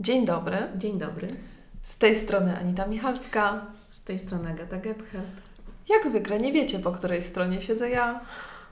Dzień 0.00 0.26
dobry. 0.26 0.56
Dzień 0.76 0.98
dobry. 0.98 1.28
Z 1.82 1.98
tej 1.98 2.14
strony 2.14 2.58
Anita 2.58 2.86
Michalska. 2.86 3.66
Z 3.90 4.04
tej 4.04 4.18
strony 4.18 4.50
Agata 4.50 4.76
Gebhardt. 4.76 5.42
Jak 5.88 6.06
zwykle 6.06 6.40
nie 6.40 6.52
wiecie, 6.52 6.78
po 6.78 6.92
której 6.92 7.22
stronie 7.22 7.62
siedzę 7.62 7.90
ja. 7.90 8.20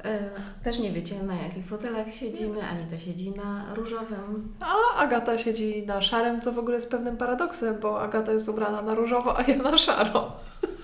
E, 0.04 0.30
też 0.62 0.78
nie 0.78 0.92
wiecie, 0.92 1.22
na 1.22 1.34
jakich 1.34 1.66
fotelach 1.66 2.14
siedzimy. 2.14 2.62
Anita 2.68 2.98
siedzi 2.98 3.30
na 3.30 3.74
różowym. 3.74 4.54
A 4.60 4.96
Agata 4.96 5.38
siedzi 5.38 5.86
na 5.86 6.02
szarym, 6.02 6.40
co 6.40 6.52
w 6.52 6.58
ogóle 6.58 6.74
jest 6.74 6.90
pewnym 6.90 7.16
paradoksem, 7.16 7.80
bo 7.80 8.02
Agata 8.02 8.32
jest 8.32 8.48
ubrana 8.48 8.82
na 8.82 8.94
różowo, 8.94 9.38
a 9.38 9.42
ja 9.42 9.56
na 9.56 9.78
szaro. 9.78 10.32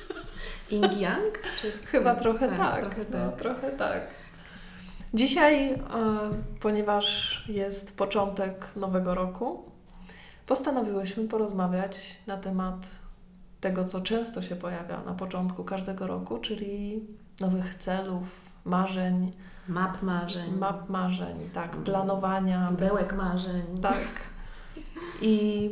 Ing 0.70 1.00
Yang? 1.00 1.38
Czy... 1.60 1.72
Chyba 1.86 2.14
trochę 2.14 2.48
tak. 2.48 2.58
tak. 2.58 2.80
Trochę, 2.80 3.04
no, 3.10 3.30
tak. 3.30 3.38
trochę 3.38 3.70
tak. 3.70 4.00
Dzisiaj, 5.14 5.70
e, 5.70 5.78
ponieważ 6.60 7.44
jest 7.48 7.96
początek 7.96 8.68
nowego 8.76 9.14
roku, 9.14 9.71
postanowiłyśmy 10.52 11.28
porozmawiać 11.28 12.18
na 12.26 12.36
temat 12.36 12.90
tego, 13.60 13.84
co 13.84 14.00
często 14.00 14.42
się 14.42 14.56
pojawia 14.56 15.02
na 15.02 15.14
początku 15.14 15.64
każdego 15.64 16.06
roku, 16.06 16.38
czyli 16.38 17.00
nowych 17.40 17.74
celów, 17.74 18.24
marzeń. 18.64 19.32
Map 19.68 20.02
marzeń. 20.02 20.54
Map 20.58 20.88
marzeń, 20.88 21.50
tak, 21.52 21.76
planowania. 21.76 22.68
Pudełek 22.70 23.14
marzeń. 23.16 23.62
Tak. 23.82 24.04
I 25.22 25.70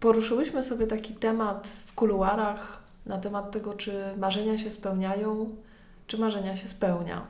poruszyłyśmy 0.00 0.64
sobie 0.64 0.86
taki 0.86 1.14
temat 1.14 1.68
w 1.86 1.94
kuluarach 1.94 2.82
na 3.06 3.18
temat 3.18 3.50
tego, 3.50 3.74
czy 3.74 4.14
marzenia 4.16 4.58
się 4.58 4.70
spełniają, 4.70 5.56
czy 6.06 6.18
marzenia 6.18 6.56
się 6.56 6.68
spełnia. 6.68 7.26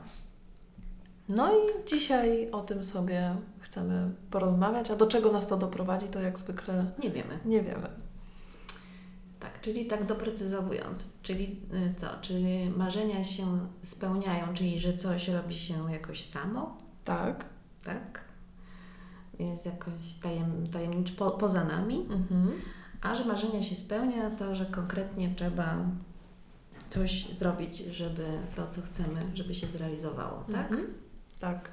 No 1.29 1.51
i 1.53 1.85
dzisiaj 1.87 2.51
o 2.51 2.61
tym 2.61 2.83
sobie 2.83 3.35
chcemy 3.59 4.11
porozmawiać, 4.31 4.91
a 4.91 4.95
do 4.95 5.07
czego 5.07 5.31
nas 5.31 5.47
to 5.47 5.57
doprowadzi, 5.57 6.07
to 6.07 6.21
jak 6.21 6.39
zwykle 6.39 6.85
nie 7.03 7.09
wiemy. 7.09 7.39
Nie 7.45 7.61
wiemy. 7.61 7.89
Tak, 9.39 9.61
czyli 9.61 9.85
tak 9.85 10.05
doprecyzowując, 10.05 11.09
czyli 11.23 11.61
y, 11.73 11.93
co? 11.97 12.07
Czyli 12.21 12.69
marzenia 12.77 13.23
się 13.23 13.45
spełniają, 13.83 14.53
czyli 14.53 14.79
że 14.79 14.97
coś 14.97 15.27
robi 15.27 15.55
się 15.55 15.91
jakoś 15.91 16.25
samo? 16.25 16.77
Tak. 17.05 17.45
Tak. 17.83 18.21
Jest 19.39 19.65
jakoś 19.65 20.13
tajem, 20.23 20.67
tajemniczo 20.67 21.13
po, 21.17 21.31
poza 21.31 21.65
nami. 21.65 21.99
Mhm. 22.09 22.51
A 23.01 23.15
że 23.15 23.25
marzenia 23.25 23.63
się 23.63 23.75
spełnia, 23.75 24.29
to 24.29 24.55
że 24.55 24.65
konkretnie 24.65 25.29
trzeba 25.35 25.77
coś 26.89 27.27
zrobić, 27.37 27.77
żeby 27.77 28.25
to, 28.55 28.67
co 28.71 28.81
chcemy, 28.81 29.21
żeby 29.33 29.55
się 29.55 29.67
zrealizowało, 29.67 30.43
tak? 30.51 30.71
Mhm. 30.71 31.08
Tak. 31.39 31.71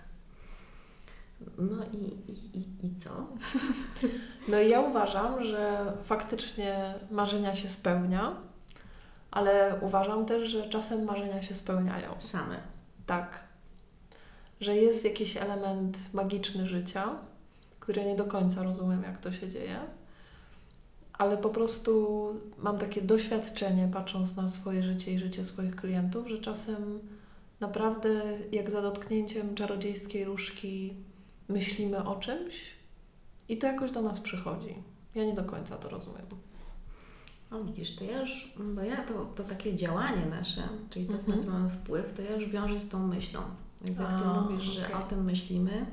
No 1.58 1.84
i, 1.92 2.30
i, 2.30 2.58
i, 2.58 2.86
i 2.86 2.96
co? 2.96 3.10
No 4.48 4.60
i 4.60 4.68
ja 4.68 4.80
uważam, 4.80 5.44
że 5.44 5.92
faktycznie 6.04 6.94
marzenia 7.10 7.54
się 7.54 7.68
spełnia, 7.68 8.36
ale 9.30 9.78
uważam 9.80 10.26
też, 10.26 10.48
że 10.48 10.68
czasem 10.68 11.04
marzenia 11.04 11.42
się 11.42 11.54
spełniają. 11.54 12.14
Same. 12.18 12.56
Tak. 13.06 13.44
Że 14.60 14.76
jest 14.76 15.04
jakiś 15.04 15.36
element 15.36 16.14
magiczny 16.14 16.66
życia, 16.66 17.10
który 17.80 18.04
nie 18.04 18.16
do 18.16 18.24
końca 18.24 18.62
rozumiem, 18.62 19.02
jak 19.02 19.18
to 19.18 19.32
się 19.32 19.48
dzieje, 19.48 19.80
ale 21.12 21.38
po 21.38 21.50
prostu 21.50 22.28
mam 22.58 22.78
takie 22.78 23.02
doświadczenie, 23.02 23.88
patrząc 23.92 24.36
na 24.36 24.48
swoje 24.48 24.82
życie 24.82 25.12
i 25.12 25.18
życie 25.18 25.44
swoich 25.44 25.76
klientów, 25.76 26.28
że 26.28 26.38
czasem 26.38 27.00
naprawdę 27.60 28.38
jak 28.52 28.70
za 28.70 28.82
dotknięciem 28.82 29.54
czarodziejskiej 29.54 30.24
różki 30.24 30.94
myślimy 31.48 32.04
o 32.04 32.16
czymś 32.16 32.74
i 33.48 33.58
to 33.58 33.66
jakoś 33.66 33.90
do 33.90 34.02
nas 34.02 34.20
przychodzi. 34.20 34.74
Ja 35.14 35.24
nie 35.24 35.34
do 35.34 35.44
końca 35.44 35.76
to 35.76 35.88
rozumiem. 35.88 36.26
O 37.50 37.64
widzisz, 37.64 37.96
to 37.96 38.04
ja 38.04 38.20
już, 38.20 38.54
bo 38.74 38.82
ja 38.82 38.96
to, 38.96 39.24
to 39.24 39.44
takie 39.44 39.76
działanie 39.76 40.26
nasze, 40.26 40.62
czyli 40.90 41.06
to, 41.06 41.12
mhm. 41.12 41.38
na 41.38 41.44
co 41.44 41.50
mamy 41.50 41.70
wpływ, 41.70 42.12
to 42.12 42.22
ja 42.22 42.34
już 42.34 42.48
wiążę 42.48 42.80
z 42.80 42.88
tą 42.88 43.06
myślą. 43.06 43.40
Więc 43.84 43.98
jak 43.98 44.08
Ty 44.08 44.24
A, 44.24 44.40
mówisz, 44.40 44.68
okay. 44.68 44.88
że 44.88 44.96
o 44.96 45.00
tym 45.00 45.24
myślimy, 45.24 45.86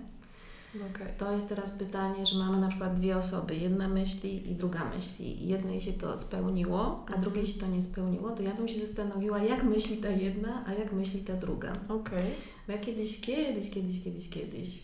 Okay. 0.75 1.13
To 1.17 1.31
jest 1.31 1.50
teraz 1.50 1.72
pytanie, 1.72 2.25
że 2.25 2.38
mamy 2.38 2.57
na 2.57 2.67
przykład 2.67 2.94
dwie 2.94 3.17
osoby, 3.17 3.56
jedna 3.56 3.88
myśli 3.88 4.51
i 4.51 4.56
druga 4.56 4.91
myśli. 4.97 5.47
Jednej 5.47 5.81
się 5.81 5.94
to 5.94 6.17
spełniło, 6.17 7.06
a 7.16 7.17
drugiej 7.17 7.47
się 7.47 7.59
to 7.59 7.67
nie 7.67 7.81
spełniło, 7.81 8.31
to 8.31 8.44
ja 8.44 8.53
bym 8.53 8.67
się 8.67 8.79
zastanowiła, 8.79 9.39
jak 9.39 9.63
myśli 9.63 9.97
ta 9.97 10.09
jedna, 10.09 10.66
a 10.67 10.73
jak 10.73 10.94
myśli 10.94 11.19
ta 11.19 11.34
druga. 11.34 11.73
Okay. 11.88 12.23
Bo 12.67 12.73
ja 12.73 12.79
kiedyś, 12.79 13.22
kiedyś, 13.22 13.69
kiedyś, 13.69 14.03
kiedyś, 14.03 14.29
kiedyś, 14.29 14.79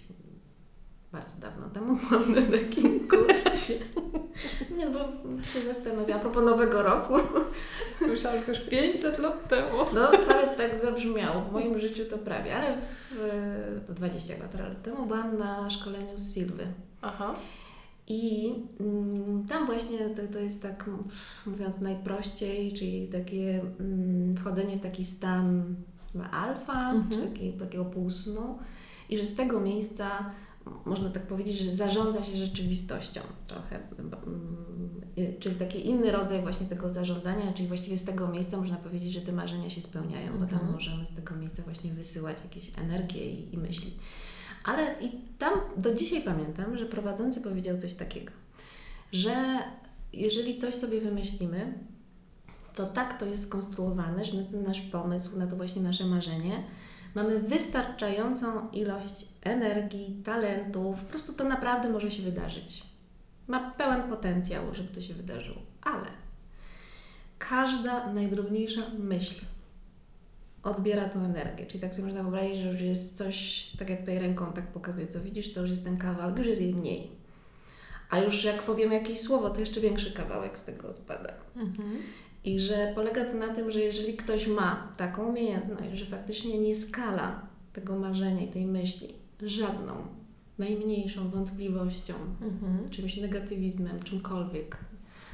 bardzo 1.12 1.38
dawno 1.42 1.70
temu 1.70 1.98
byłam 2.10 2.36
na 2.36 2.42
takim 2.42 3.08
kursie. 3.08 3.74
Nie, 4.78 4.88
bo 4.88 5.00
się 5.44 5.62
zastanawiałam, 5.62 6.20
a 6.20 6.20
propos 6.20 6.44
nowego 6.44 6.84
roku. 6.84 7.14
Że 8.22 8.44
już 8.48 8.62
500 8.62 9.20
lat 9.20 9.48
temu. 9.48 9.78
No, 9.94 10.08
prawie 10.08 10.48
tak 10.58 10.80
zabrzmiało. 10.80 11.42
W 11.42 11.52
moim 11.52 11.80
życiu 11.80 12.06
to 12.10 12.18
prawie, 12.18 12.56
ale 12.56 12.78
w, 13.90 13.94
20 13.94 14.34
lat 14.34 14.84
temu 14.84 15.06
byłam 15.06 15.38
na 15.38 15.70
szkoleniu 15.70 16.18
z 16.18 16.34
Silwy. 16.34 16.68
Aha. 17.02 17.36
I 18.08 18.54
mm, 18.80 19.46
tam 19.50 19.66
właśnie 19.66 19.98
to, 20.10 20.34
to 20.34 20.40
jest 20.40 20.62
tak, 20.62 20.90
mówiąc 21.46 21.80
najprościej, 21.80 22.74
czyli 22.74 23.08
takie 23.08 23.62
mm, 23.80 24.36
wchodzenie 24.38 24.78
w 24.78 24.82
taki 24.82 25.04
stan 25.04 25.76
alfa, 26.32 26.92
mhm. 26.92 27.10
czy 27.10 27.28
taki, 27.28 27.54
takiego 27.54 27.86
półsnu 27.86 28.60
i 29.10 29.18
że 29.18 29.26
z 29.26 29.36
tego 29.36 29.60
miejsca 29.60 30.32
można 30.86 31.10
tak 31.10 31.28
powiedzieć, 31.28 31.60
że 31.60 31.72
zarządza 31.72 32.24
się 32.24 32.38
rzeczywistością 32.38 33.22
trochę, 33.48 33.80
mm, 34.00 34.20
czyli 35.40 35.56
taki 35.56 35.90
inny 35.90 36.12
rodzaj 36.12 36.42
właśnie 36.42 36.68
tego 36.68 36.90
zarządzania, 36.90 37.54
czyli 37.54 37.68
właściwie 37.68 37.98
z 37.98 38.06
tego 38.06 38.28
miejsca 38.28 38.58
można 38.58 38.78
powiedzieć, 38.78 39.14
że 39.14 39.22
te 39.22 39.32
marzenia 39.32 39.70
się 39.70 39.82
spełniają, 39.82 40.34
-hmm. 40.34 40.40
bo 40.40 40.46
tam 40.46 40.54
mhm. 40.54 40.72
możemy 40.72 41.06
z 41.06 41.16
tego 41.16 41.36
miejsca 41.36 41.64
właśnie 41.64 41.94
wysyłać 41.94 42.38
jakieś 42.44 42.72
energię 42.78 43.32
i, 43.32 43.54
i 43.54 43.58
myśli. 43.58 43.94
Ale 44.64 44.96
i 45.02 45.12
tam 45.38 45.54
do 45.78 45.96
dzisiaj 45.96 46.22
pamiętam, 46.22 46.78
że 46.78 46.86
prowadzący 46.86 47.42
powiedział 47.42 47.78
coś 47.78 47.94
takiego, 47.94 48.32
że 49.12 49.36
jeżeli 50.14 50.58
coś 50.58 50.76
sobie 50.76 51.02
wymyślimy, 51.02 51.74
to 52.76 52.86
tak 52.86 53.20
to 53.20 53.26
jest 53.26 53.44
skonstruowane, 53.44 54.26
że 54.26 54.38
na 54.38 54.44
ten 54.44 54.64
nasz 54.64 54.82
pomysł, 54.82 55.40
na 55.40 55.48
to 55.48 55.56
właśnie 55.56 55.82
nasze 55.82 56.06
marzenie, 56.06 56.64
mamy 57.16 57.40
wystarczającą 57.40 58.70
ilość 58.70 59.28
energii, 59.44 60.22
talentów, 60.26 61.00
po 61.00 61.10
prostu 61.10 61.34
to 61.34 61.44
naprawdę 61.44 61.90
może 61.90 62.12
się 62.12 62.24
wydarzyć. 62.24 62.84
Ma 63.48 63.72
pełen 63.72 64.10
potencjał, 64.10 64.64
żeby 64.74 64.90
to 64.90 65.02
się 65.02 65.14
wydarzyło, 65.14 65.62
ale 65.82 66.08
każda 67.38 68.14
najdrobniejsza 68.14 68.82
myśl 69.00 69.46
odbiera 70.64 71.10
tą 71.10 71.24
energię. 71.24 71.66
Czyli 71.66 71.80
tak 71.80 71.96
sobie 71.96 72.08
można 72.08 72.24
wyobrazić, 72.24 72.58
że 72.58 72.72
już 72.72 72.82
jest 72.82 73.18
coś, 73.18 73.70
tak 73.80 73.90
jak 73.90 74.00
tutaj 74.00 74.20
ręką 74.20 74.54
tak 74.54 74.68
pokazuje, 74.68 75.08
co 75.08 75.22
widzisz, 75.22 75.54
to 75.54 75.62
już 75.62 75.70
jest 75.70 75.84
ten 75.84 75.98
kawałek, 75.98 76.38
już 76.38 76.48
jest 76.48 76.62
jej 76.62 76.76
mniej. 76.76 77.12
A 78.10 78.20
już 78.20 78.44
jak 78.44 78.62
powiem 78.62 78.92
jakieś 78.92 79.20
słowo, 79.20 79.50
to 79.50 79.60
jeszcze 79.60 79.82
większy 79.82 80.12
kawałek 80.12 80.60
z 80.60 80.64
tego 80.64 80.90
odpada. 80.90 81.34
Mhm. 81.56 81.98
I 82.44 82.60
że 82.60 82.92
polega 82.96 83.26
to 83.26 83.38
na 83.38 83.48
tym, 83.48 83.72
że 83.72 83.80
jeżeli 83.80 84.18
ktoś 84.18 84.48
ma 84.48 84.88
taką 84.98 85.30
umiejętność, 85.30 86.00
że 86.00 86.06
faktycznie 86.06 86.60
nie 86.60 86.76
skala 86.76 87.42
tego 87.74 88.00
marzenia 88.00 88.42
i 88.42 88.48
tej 88.48 88.66
myśli 88.66 89.08
żadną, 89.42 89.94
najmniejszą 90.58 91.30
wątpliwością, 91.30 92.14
mhm. 92.42 92.90
czymś 92.90 93.18
negatywizmem, 93.18 94.04
czymkolwiek, 94.04 94.78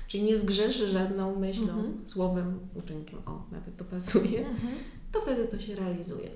czyli 0.07 0.23
nie 0.23 0.37
zgrzeszy 0.37 0.87
żadną 0.87 1.39
myślą, 1.39 1.73
mhm. 1.73 1.93
słowem, 2.05 2.59
uczynkiem, 2.75 3.19
o, 3.25 3.43
nawet 3.51 3.77
to 3.77 3.85
pasuje, 3.85 4.39
mhm. 4.39 4.73
to 5.11 5.21
wtedy 5.21 5.45
to 5.45 5.59
się 5.59 5.75
realizuje. 5.75 6.29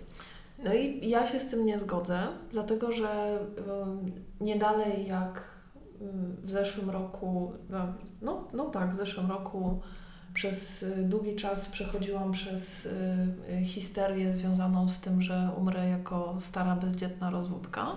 No 0.63 0.73
i 0.73 1.09
ja 1.09 1.27
się 1.27 1.39
z 1.39 1.47
tym 1.47 1.65
nie 1.65 1.79
zgodzę, 1.79 2.27
dlatego 2.51 2.91
że 2.91 3.39
nie 4.41 4.55
dalej 4.55 5.07
jak 5.07 5.59
w 6.43 6.51
zeszłym 6.51 6.89
roku, 6.89 7.53
no, 7.69 7.93
no, 8.21 8.47
no 8.53 8.65
tak, 8.65 8.91
w 8.91 8.95
zeszłym 8.95 9.29
roku 9.29 9.81
przez 10.33 10.83
y, 10.83 10.95
długi 10.95 11.35
czas 11.35 11.69
przechodziłam 11.69 12.31
przez 12.31 12.85
y, 12.85 12.91
y, 13.61 13.65
histerię 13.65 14.33
związaną 14.33 14.89
z 14.89 14.99
tym, 14.99 15.21
że 15.21 15.51
umrę 15.57 15.89
jako 15.89 16.35
stara, 16.39 16.75
bezdzietna 16.75 17.29
rozwódka. 17.29 17.95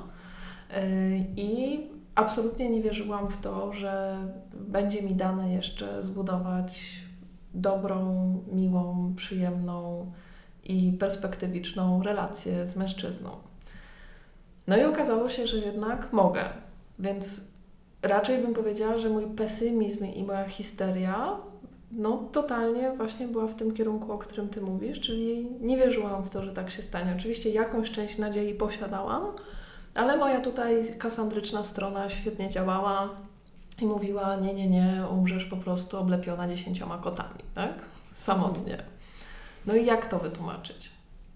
I 1.37 1.81
absolutnie 2.14 2.70
nie 2.70 2.82
wierzyłam 2.82 3.29
w 3.29 3.37
to, 3.37 3.73
że 3.73 4.19
będzie 4.55 5.02
mi 5.02 5.14
dane 5.14 5.52
jeszcze 5.52 6.02
zbudować 6.02 6.96
dobrą, 7.55 8.38
miłą, 8.52 9.12
przyjemną 9.17 10.06
i 10.64 10.93
perspektywiczną 10.93 12.02
relację 12.02 12.67
z 12.67 12.76
mężczyzną. 12.76 13.31
No 14.67 14.76
i 14.76 14.85
okazało 14.85 15.28
się, 15.28 15.46
że 15.46 15.58
jednak 15.58 16.12
mogę. 16.12 16.44
Więc 16.99 17.40
raczej 18.02 18.43
bym 18.43 18.55
powiedziała, 18.55 18.99
że 18.99 19.08
mój 19.08 19.26
pesymizm 19.26 20.05
i 20.05 20.25
moja 20.25 20.44
histeria 20.44 21.37
no, 21.92 22.28
totalnie 22.32 22.92
właśnie 22.96 23.28
była 23.28 23.46
w 23.46 23.54
tym 23.54 23.74
kierunku, 23.74 24.12
o 24.12 24.18
którym 24.18 24.48
Ty 24.48 24.60
mówisz, 24.60 25.00
czyli 25.00 25.48
nie 25.60 25.76
wierzyłam 25.76 26.22
w 26.22 26.30
to, 26.30 26.44
że 26.44 26.52
tak 26.52 26.70
się 26.70 26.82
stanie. 26.82 27.14
Oczywiście 27.18 27.50
jakąś 27.50 27.90
część 27.90 28.18
nadziei 28.18 28.54
posiadałam, 28.54 29.26
ale 29.94 30.16
moja 30.16 30.40
tutaj 30.40 30.98
kasandryczna 30.98 31.64
strona 31.64 32.08
świetnie 32.08 32.48
działała 32.48 33.08
i 33.80 33.86
mówiła, 33.86 34.36
nie, 34.36 34.54
nie, 34.54 34.68
nie, 34.68 35.04
umrzesz 35.10 35.44
po 35.44 35.56
prostu 35.56 35.98
oblepiona 35.98 36.48
dziesięcioma 36.48 36.98
kotami, 36.98 37.40
tak? 37.54 37.74
Samotnie. 38.14 38.82
No 39.66 39.74
i 39.74 39.86
jak 39.86 40.06
to 40.06 40.18
wytłumaczyć? 40.18 40.90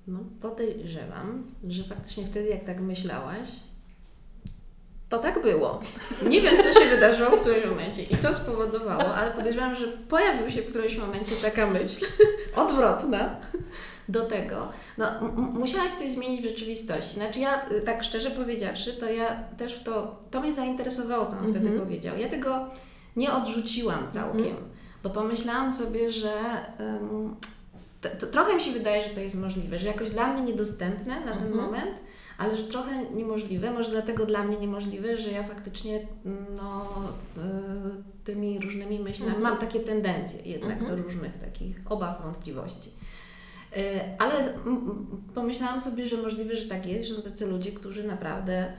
No, 0.07 0.19
podejrzewam, 0.41 1.45
że 1.69 1.85
faktycznie 1.85 2.27
wtedy, 2.27 2.49
jak 2.49 2.65
tak 2.65 2.81
myślałaś, 2.81 3.49
to 5.09 5.19
tak 5.19 5.43
było. 5.43 5.81
Nie 6.29 6.41
wiem, 6.41 6.63
co 6.63 6.81
się 6.81 6.91
wydarzyło 6.91 7.31
w 7.31 7.41
którymś 7.41 7.67
momencie 7.67 8.03
i 8.03 8.17
co 8.17 8.33
spowodowało, 8.33 9.15
ale 9.15 9.31
podejrzewam, 9.31 9.77
że 9.77 9.87
pojawił 9.87 10.51
się 10.51 10.63
w 10.63 10.67
którymś 10.67 10.97
momencie 10.97 11.35
taka 11.43 11.67
myśl 11.67 12.07
odwrotna 12.57 13.37
do 14.09 14.25
tego. 14.25 14.69
No, 14.99 15.07
musiałaś 15.53 15.93
coś 15.93 16.11
zmienić 16.11 16.41
w 16.41 16.49
rzeczywistości. 16.49 17.15
Znaczy 17.15 17.41
ja, 17.41 17.71
y, 17.71 17.81
tak 17.81 18.05
szczerze 18.05 18.31
powiedziawszy, 18.31 18.93
to 18.93 19.11
ja 19.11 19.37
też 19.59 19.75
w 19.75 19.83
to, 19.83 20.21
to 20.31 20.41
mnie 20.41 20.53
zainteresowało, 20.53 21.27
co 21.27 21.33
on 21.33 21.39
mm 21.39 21.53
-hmm. 21.53 21.57
wtedy 21.57 21.81
powiedział. 21.81 22.19
Ja 22.19 22.29
tego 22.29 22.67
nie 23.17 23.33
odrzuciłam 23.33 24.13
całkiem, 24.13 24.41
mm 24.41 24.55
-hmm. 24.57 25.03
bo 25.03 25.11
pomyślałam 25.11 25.73
sobie, 25.73 26.13
że 26.13 26.33
um, 26.79 27.37
to, 28.01 28.09
to, 28.21 28.27
trochę 28.27 28.55
mi 28.55 28.61
się 28.61 28.73
wydaje, 28.73 29.09
że 29.09 29.15
to 29.15 29.21
jest 29.21 29.35
możliwe, 29.35 29.79
że 29.79 29.87
jakoś 29.87 30.11
dla 30.11 30.33
mnie 30.33 30.43
niedostępne 30.43 31.21
na 31.21 31.33
ten 31.33 31.39
mm 31.39 31.53
-hmm. 31.53 31.57
moment, 31.57 31.91
ale 32.39 32.57
że 32.57 32.65
trochę 32.65 33.05
niemożliwe, 33.15 33.71
może 33.71 33.91
dlatego 33.91 34.27
dla 34.27 34.45
mnie 34.45 34.57
niemożliwe, 34.57 35.19
że 35.19 35.31
ja 35.31 35.43
faktycznie 35.43 36.01
no, 36.57 36.87
y, 37.37 38.25
tymi 38.25 38.59
różnymi 38.59 38.99
myślami 38.99 39.35
mhm. 39.35 39.43
mam 39.43 39.61
takie 39.61 39.81
tendencje 39.81 40.41
jednak 40.45 40.87
do 40.89 40.97
różnych 40.97 41.39
takich 41.39 41.81
obaw, 41.85 42.23
wątpliwości. 42.23 42.91
E, 43.77 44.01
ale 44.19 44.55
pomyślałam 45.35 45.81
sobie, 45.81 46.07
że 46.07 46.17
możliwe, 46.17 46.57
że 46.57 46.69
tak 46.69 46.87
jest, 46.87 47.09
że 47.09 47.15
są 47.15 47.23
tacy 47.23 47.47
ludzie, 47.47 47.73
którzy 47.73 48.07
naprawdę 48.07 48.53
e, 48.53 48.73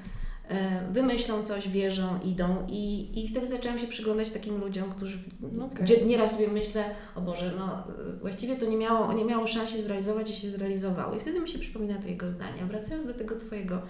wymyślą 0.91 1.43
coś, 1.43 1.69
wierzą, 1.69 2.19
idą 2.25 2.67
i, 2.69 3.11
i 3.23 3.27
wtedy 3.27 3.47
zaczęłam 3.47 3.79
się 3.79 3.87
przyglądać 3.87 4.29
takim 4.29 4.57
ludziom, 4.57 4.91
którzy 4.91 5.17
no 5.53 5.65
okay. 5.65 5.83
gdzie 5.83 6.05
nieraz 6.05 6.31
sobie 6.31 6.47
myślę, 6.47 6.83
o 7.15 7.21
Boże, 7.21 7.53
no 7.57 7.83
właściwie 8.21 8.55
to 8.55 8.65
nie 8.65 8.77
miało, 8.77 9.13
nie 9.13 9.25
miało 9.25 9.47
szans 9.47 9.69
się 9.69 9.81
zrealizować 9.81 10.31
i 10.31 10.35
się 10.35 10.49
zrealizowało. 10.49 11.15
I 11.15 11.19
wtedy 11.19 11.39
mi 11.39 11.49
się 11.49 11.59
przypomina 11.59 12.01
to 12.01 12.07
jego 12.07 12.29
zdanie. 12.29 12.65
Wracając 12.65 13.07
do 13.07 13.13
tego 13.13 13.35
Twojego, 13.35 13.81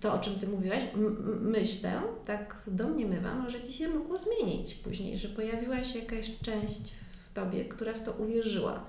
to 0.00 0.14
o 0.14 0.18
czym 0.18 0.34
Ty 0.34 0.48
mówiłaś, 0.48 0.82
myślę, 1.40 2.02
tak 2.26 2.56
domniemywam, 2.66 3.50
że 3.50 3.62
Ci 3.62 3.72
się 3.72 3.88
mogło 3.88 4.16
zmienić 4.18 4.74
później, 4.74 5.18
że 5.18 5.28
pojawiła 5.28 5.84
się 5.84 5.98
jakaś 5.98 6.38
część 6.42 6.94
w 7.30 7.34
Tobie, 7.34 7.64
która 7.64 7.92
w 7.92 8.02
to 8.02 8.12
uwierzyła 8.12 8.84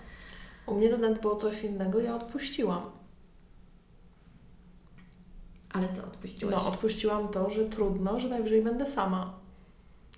u 0.69 0.75
mnie 0.75 0.89
to 0.89 0.97
było 1.21 1.35
coś 1.35 1.63
innego, 1.63 1.99
ja 1.99 2.15
odpuściłam. 2.15 2.81
Ale 5.73 5.89
co 5.93 6.03
odpuściłaś? 6.03 6.55
No, 6.55 6.67
odpuściłam 6.67 7.27
to, 7.27 7.49
że 7.49 7.65
trudno, 7.65 8.19
że 8.19 8.29
najwyżej 8.29 8.61
będę 8.61 8.85
sama. 8.85 9.33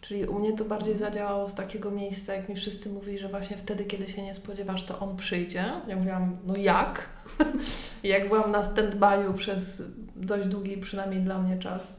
Czyli 0.02 0.26
u 0.26 0.40
mnie 0.40 0.54
to 0.54 0.66
bardziej 0.66 0.98
zadziałało 0.98 1.50
z 1.50 1.56
takiego 1.56 1.92
miejsca, 1.92 2.34
jak 2.34 2.50
mi 2.50 2.56
wszyscy 2.56 2.90
mówili, 2.90 3.18
że 3.18 3.30
właśnie 3.30 3.58
wtedy, 3.58 3.86
kiedy 3.86 4.10
się 4.10 4.22
nie 4.22 4.36
spodziewasz, 4.36 4.84
to 4.84 5.00
on 5.00 5.18
przyjdzie. 5.18 5.72
Ja 5.88 5.96
mówiłam, 5.96 6.38
no 6.46 6.54
jak? 6.58 7.10
Jak 8.04 8.28
byłam 8.28 8.52
na 8.52 8.64
stand-by'u 8.64 9.34
przez 9.34 9.84
dość 10.16 10.48
długi, 10.48 10.78
przynajmniej 10.78 11.22
dla 11.22 11.38
mnie 11.38 11.58
czas, 11.58 11.96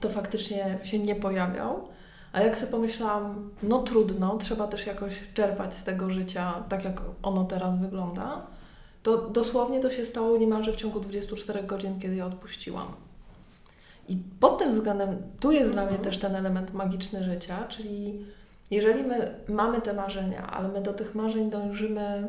to 0.00 0.08
faktycznie 0.08 0.78
się 0.82 0.98
nie 0.98 1.14
pojawiał. 1.14 1.88
A 2.32 2.40
jak 2.40 2.58
sobie 2.58 2.72
pomyślałam, 2.72 3.50
no 3.62 3.82
trudno, 3.82 4.36
trzeba 4.38 4.66
też 4.66 4.86
jakoś 4.86 5.20
czerpać 5.34 5.76
z 5.76 5.84
tego 5.84 6.10
życia, 6.10 6.64
tak 6.68 6.84
jak 6.84 7.02
ono 7.22 7.44
teraz 7.44 7.80
wygląda, 7.80 8.46
to 9.06 9.30
dosłownie 9.30 9.80
to 9.80 9.90
się 9.90 10.04
stało 10.04 10.36
niemalże 10.36 10.72
w 10.72 10.76
ciągu 10.76 11.00
24 11.00 11.62
godzin, 11.62 12.00
kiedy 12.00 12.16
je 12.16 12.26
odpuściłam. 12.26 12.86
I 14.08 14.16
pod 14.40 14.58
tym 14.58 14.70
względem 14.70 15.22
tu 15.40 15.52
jest 15.52 15.72
dla 15.72 15.82
mnie 15.82 15.96
mhm. 15.96 16.04
też 16.04 16.18
ten 16.18 16.36
element 16.36 16.74
magiczny 16.74 17.24
życia, 17.24 17.64
czyli 17.68 18.26
jeżeli 18.70 19.02
my 19.02 19.34
mamy 19.48 19.80
te 19.80 19.92
marzenia, 19.92 20.46
ale 20.46 20.68
my 20.68 20.82
do 20.82 20.92
tych 20.92 21.14
marzeń 21.14 21.50
dążymy, 21.50 22.28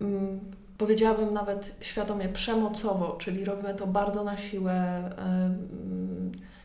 mm, 0.00 0.40
powiedziałabym 0.78 1.34
nawet 1.34 1.74
świadomie 1.80 2.28
przemocowo, 2.28 3.16
czyli 3.20 3.44
robimy 3.44 3.74
to 3.74 3.86
bardzo 3.86 4.24
na 4.24 4.36
siłę, 4.36 5.10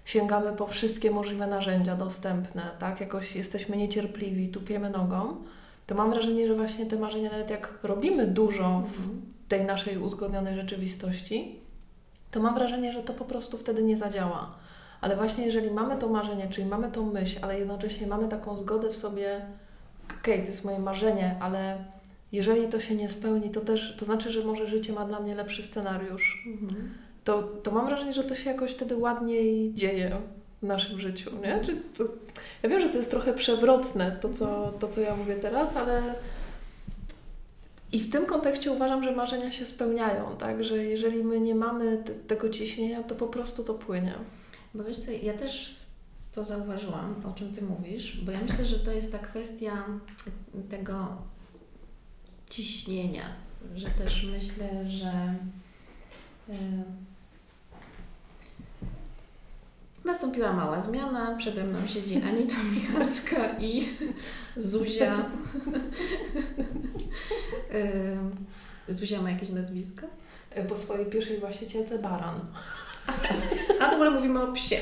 sięgamy 0.06 0.54
po 0.54 0.68
wszystkie 0.68 1.12
możliwe 1.12 1.48
narzędzia 1.48 1.96
dostępne, 1.96 2.72
tak? 2.80 3.02
Jakoś 3.02 3.36
jesteśmy 3.36 3.78
niecierpliwi, 3.78 4.50
tupiemy 4.50 4.90
nogą, 4.90 5.36
to 5.90 5.96
mam 5.96 6.10
wrażenie, 6.10 6.48
że 6.48 6.56
właśnie 6.56 6.86
te 6.86 6.96
marzenia, 6.96 7.32
nawet 7.32 7.50
jak 7.50 7.80
robimy 7.84 8.28
dużo 8.28 8.84
w 8.94 8.98
mhm. 8.98 9.22
tej 9.48 9.66
naszej 9.66 9.98
uzgodnionej 9.98 10.56
rzeczywistości, 10.56 11.60
to 12.32 12.40
mam 12.40 12.56
wrażenie, 12.56 12.94
że 12.94 13.04
to 13.04 13.14
po 13.14 13.26
prostu 13.26 13.58
wtedy 13.58 13.84
nie 13.84 13.98
zadziała. 13.98 14.56
Ale 15.02 15.16
właśnie 15.16 15.46
jeżeli 15.46 15.72
mamy 15.72 15.98
to 15.98 16.10
marzenie, 16.10 16.48
czyli 16.50 16.68
mamy 16.68 16.92
tą 16.92 17.12
myśl, 17.12 17.40
ale 17.42 17.60
jednocześnie 17.60 18.08
mamy 18.08 18.28
taką 18.28 18.58
zgodę 18.58 18.90
w 18.90 18.96
sobie, 18.96 19.42
okej, 20.06 20.34
okay, 20.34 20.46
to 20.46 20.52
jest 20.52 20.66
moje 20.66 20.80
marzenie, 20.80 21.36
ale 21.40 21.86
jeżeli 22.32 22.68
to 22.68 22.80
się 22.80 22.96
nie 22.96 23.10
spełni, 23.10 23.50
to 23.50 23.62
też, 23.62 23.96
to 24.00 24.06
znaczy, 24.06 24.32
że 24.32 24.44
może 24.44 24.68
życie 24.68 24.94
ma 24.94 25.06
dla 25.06 25.20
mnie 25.20 25.36
lepszy 25.36 25.64
scenariusz. 25.64 26.44
Mhm 26.48 26.94
to, 27.30 27.44
to 27.44 27.72
mam 27.72 27.86
wrażenie, 27.86 28.14
że 28.14 28.24
to 28.24 28.36
się 28.36 28.50
jakoś 28.50 28.72
wtedy 28.72 28.98
ładniej 28.98 29.74
dzieje 29.74 30.18
w 30.62 30.66
naszym 30.66 31.00
życiu, 31.00 31.32
nie? 31.44 31.60
Czy 31.64 31.76
to, 31.76 32.04
ja 32.64 32.70
wiem, 32.70 32.82
że 32.82 32.90
to 32.90 32.98
jest 32.98 33.12
trochę 33.12 33.34
przewrotne, 33.34 34.18
to 34.22 34.30
co, 34.30 34.74
to 34.80 34.88
co 34.88 35.02
ja 35.02 35.16
mówię 35.16 35.36
teraz, 35.36 35.76
ale 35.76 36.16
i 37.92 38.00
w 38.00 38.12
tym 38.12 38.26
kontekście 38.26 38.72
uważam, 38.72 39.04
że 39.04 39.16
marzenia 39.16 39.52
się 39.52 39.66
spełniają, 39.66 40.36
tak? 40.38 40.64
Że 40.64 40.84
jeżeli 40.84 41.24
my 41.24 41.40
nie 41.40 41.56
mamy 41.56 42.04
tego 42.28 42.50
ciśnienia, 42.50 43.04
to 43.04 43.16
po 43.16 43.28
prostu 43.28 43.64
to 43.64 43.74
płynie. 43.74 44.14
Bo 44.74 44.84
wiesz 44.84 44.98
co, 44.98 45.12
ja 45.12 45.34
też 45.34 45.76
to 46.34 46.44
zauważyłam, 46.44 47.16
o 47.26 47.34
czym 47.34 47.54
Ty 47.54 47.62
mówisz, 47.62 48.22
bo 48.26 48.32
ja 48.32 48.40
myślę, 48.42 48.66
że 48.66 48.80
to 48.80 48.92
jest 48.92 49.12
ta 49.12 49.20
kwestia 49.20 49.86
tego 50.70 51.08
ciśnienia, 52.50 53.26
że 53.76 53.88
też 53.88 54.28
myślę, 54.32 54.90
że 54.90 55.36
yy, 56.48 56.56
Nastąpiła 60.06 60.54
mała 60.54 60.82
zmiana. 60.82 61.36
Przede 61.38 61.64
mną 61.64 61.88
siedzi 61.88 62.22
Anita 62.28 62.56
Michalska 62.76 63.58
i 63.60 63.90
Zuzia. 64.58 65.26
Zuzia 68.90 69.22
ma 69.22 69.32
jakieś 69.32 69.50
nazwisko? 69.50 70.08
E, 70.52 70.64
po 70.66 70.78
swojej 70.78 71.06
pierwszej 71.06 71.40
właścicielce 71.40 72.00
Baran. 72.00 72.40
A 73.80 73.90
w 73.90 73.94
ogóle 73.94 74.10
mówimy 74.10 74.42
o 74.44 74.54
psie. 74.54 74.80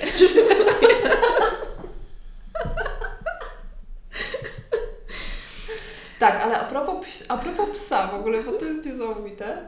tak, 6.19 6.41
ale 6.41 6.59
a 6.59 6.65
propos, 6.65 7.23
a 7.27 7.37
propos 7.37 7.69
psa 7.69 8.07
w 8.07 8.15
ogóle, 8.15 8.43
bo 8.43 8.51
to 8.51 8.65
jest 8.65 8.85
niesamowite. 8.85 9.67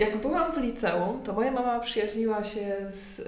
Jak 0.00 0.16
byłam 0.16 0.52
w 0.52 0.56
liceum, 0.56 1.22
to 1.22 1.32
moja 1.32 1.50
mama 1.52 1.80
przyjaźniła 1.80 2.44
się 2.44 2.76
z 2.88 3.18
y, 3.18 3.24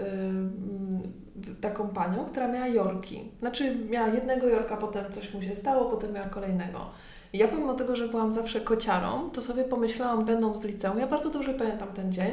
taką 1.60 1.88
panią, 1.88 2.24
która 2.24 2.48
miała 2.48 2.68
Jorki. 2.68 3.30
Znaczy 3.38 3.76
miała 3.90 4.08
jednego 4.08 4.48
Jorka, 4.48 4.76
potem 4.76 5.12
coś 5.12 5.34
mu 5.34 5.42
się 5.42 5.56
stało, 5.56 5.84
potem 5.90 6.12
miała 6.12 6.26
kolejnego. 6.26 6.90
I 7.32 7.38
ja 7.38 7.48
pomimo 7.48 7.74
tego, 7.74 7.96
że 7.96 8.08
byłam 8.08 8.32
zawsze 8.32 8.60
kociarą, 8.60 9.30
to 9.30 9.42
sobie 9.42 9.64
pomyślałam, 9.64 10.24
będąc 10.24 10.56
w 10.56 10.64
liceum, 10.64 10.98
ja 10.98 11.06
bardzo 11.06 11.30
dobrze 11.30 11.54
pamiętam 11.54 11.88
ten 11.88 12.12
dzień, 12.12 12.32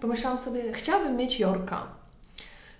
pomyślałam 0.00 0.38
sobie, 0.38 0.72
chciałabym 0.72 1.16
mieć 1.16 1.40
Jorka. 1.40 1.86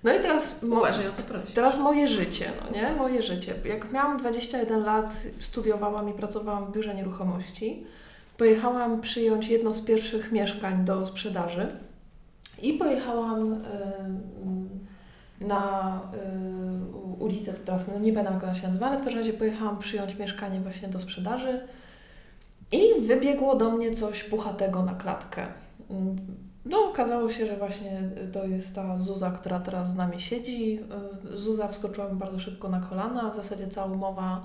No 0.04 0.14
i 0.14 0.20
teraz, 0.20 0.62
mo- 0.62 0.76
Uważaj, 0.76 1.08
o 1.08 1.12
co 1.12 1.22
teraz 1.54 1.78
moje 1.78 2.08
życie, 2.08 2.50
no 2.64 2.76
nie? 2.76 2.92
Moje 2.92 3.22
życie. 3.22 3.54
Jak 3.64 3.92
miałam 3.92 4.16
21 4.18 4.84
lat, 4.84 5.22
studiowałam 5.40 6.08
i 6.08 6.12
pracowałam 6.12 6.66
w 6.66 6.72
biurze 6.72 6.94
nieruchomości, 6.94 7.86
pojechałam 8.36 9.00
przyjąć 9.00 9.48
jedno 9.48 9.74
z 9.74 9.80
pierwszych 9.80 10.32
mieszkań 10.32 10.84
do 10.84 11.06
sprzedaży 11.06 11.66
i 12.62 12.72
pojechałam... 12.72 13.50
Yy, 13.50 14.84
na 15.40 16.00
y, 17.18 17.22
ulicę, 17.22 17.54
teraz 17.64 17.88
no 17.88 17.98
nie 17.98 18.12
pamiętam 18.12 18.34
jak 18.34 18.44
ona 18.44 18.54
się 18.54 18.66
nazywa, 18.66 18.86
ale 18.86 19.00
w 19.00 19.04
każdym 19.04 19.20
razie 19.20 19.32
pojechałam 19.32 19.78
przyjąć 19.78 20.18
mieszkanie 20.18 20.60
właśnie 20.60 20.88
do 20.88 21.00
sprzedaży 21.00 21.60
i 22.72 23.06
wybiegło 23.06 23.54
do 23.54 23.70
mnie 23.70 23.96
coś 23.96 24.24
puchatego 24.24 24.82
na 24.82 24.94
klatkę. 24.94 25.46
Mm, 25.90 26.16
no, 26.64 26.78
okazało 26.88 27.30
się, 27.30 27.46
że 27.46 27.56
właśnie 27.56 28.02
to 28.32 28.44
jest 28.44 28.74
ta 28.74 28.98
Zuza, 28.98 29.30
która 29.30 29.60
teraz 29.60 29.90
z 29.90 29.94
nami 29.94 30.20
siedzi. 30.20 30.80
Y, 31.34 31.38
Zuza 31.38 31.68
wskoczyła 31.68 32.08
mi 32.08 32.18
bardzo 32.18 32.38
szybko 32.38 32.68
na 32.68 32.80
kolana. 32.80 33.30
W 33.30 33.36
zasadzie 33.36 33.68
cała 33.68 33.92
umowa 33.92 34.40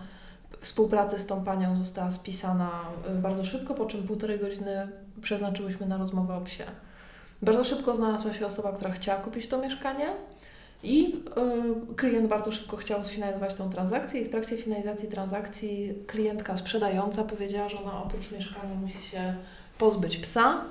współpracy 0.61 1.19
z 1.19 1.25
tą 1.25 1.43
panią 1.43 1.75
została 1.75 2.11
spisana 2.11 2.71
y, 3.17 3.21
bardzo 3.21 3.45
szybko, 3.45 3.73
po 3.73 3.85
czym 3.85 4.03
półtorej 4.03 4.39
godziny 4.39 4.87
przeznaczyłyśmy 5.21 5.87
na 5.87 5.97
rozmowę 5.97 6.35
o 6.35 6.41
psie. 6.41 6.63
Bardzo 7.41 7.63
szybko 7.63 7.95
znalazła 7.95 8.33
się 8.33 8.45
osoba, 8.45 8.71
która 8.71 8.91
chciała 8.91 9.19
kupić 9.21 9.47
to 9.47 9.61
mieszkanie. 9.61 10.05
I 10.83 11.23
y, 11.91 11.95
klient 11.95 12.27
bardzo 12.27 12.51
szybko 12.51 12.77
chciał 12.77 13.03
sfinalizować 13.03 13.53
tą 13.53 13.69
transakcję 13.69 14.21
i 14.21 14.25
w 14.25 14.29
trakcie 14.29 14.57
finalizacji 14.57 15.09
transakcji 15.09 15.93
klientka 16.07 16.57
sprzedająca 16.57 17.23
powiedziała, 17.23 17.69
że 17.69 17.79
ona 17.79 18.03
oprócz 18.03 18.31
mieszkania 18.31 18.75
musi 18.75 19.01
się 19.03 19.35
pozbyć 19.77 20.17
psa, 20.17 20.63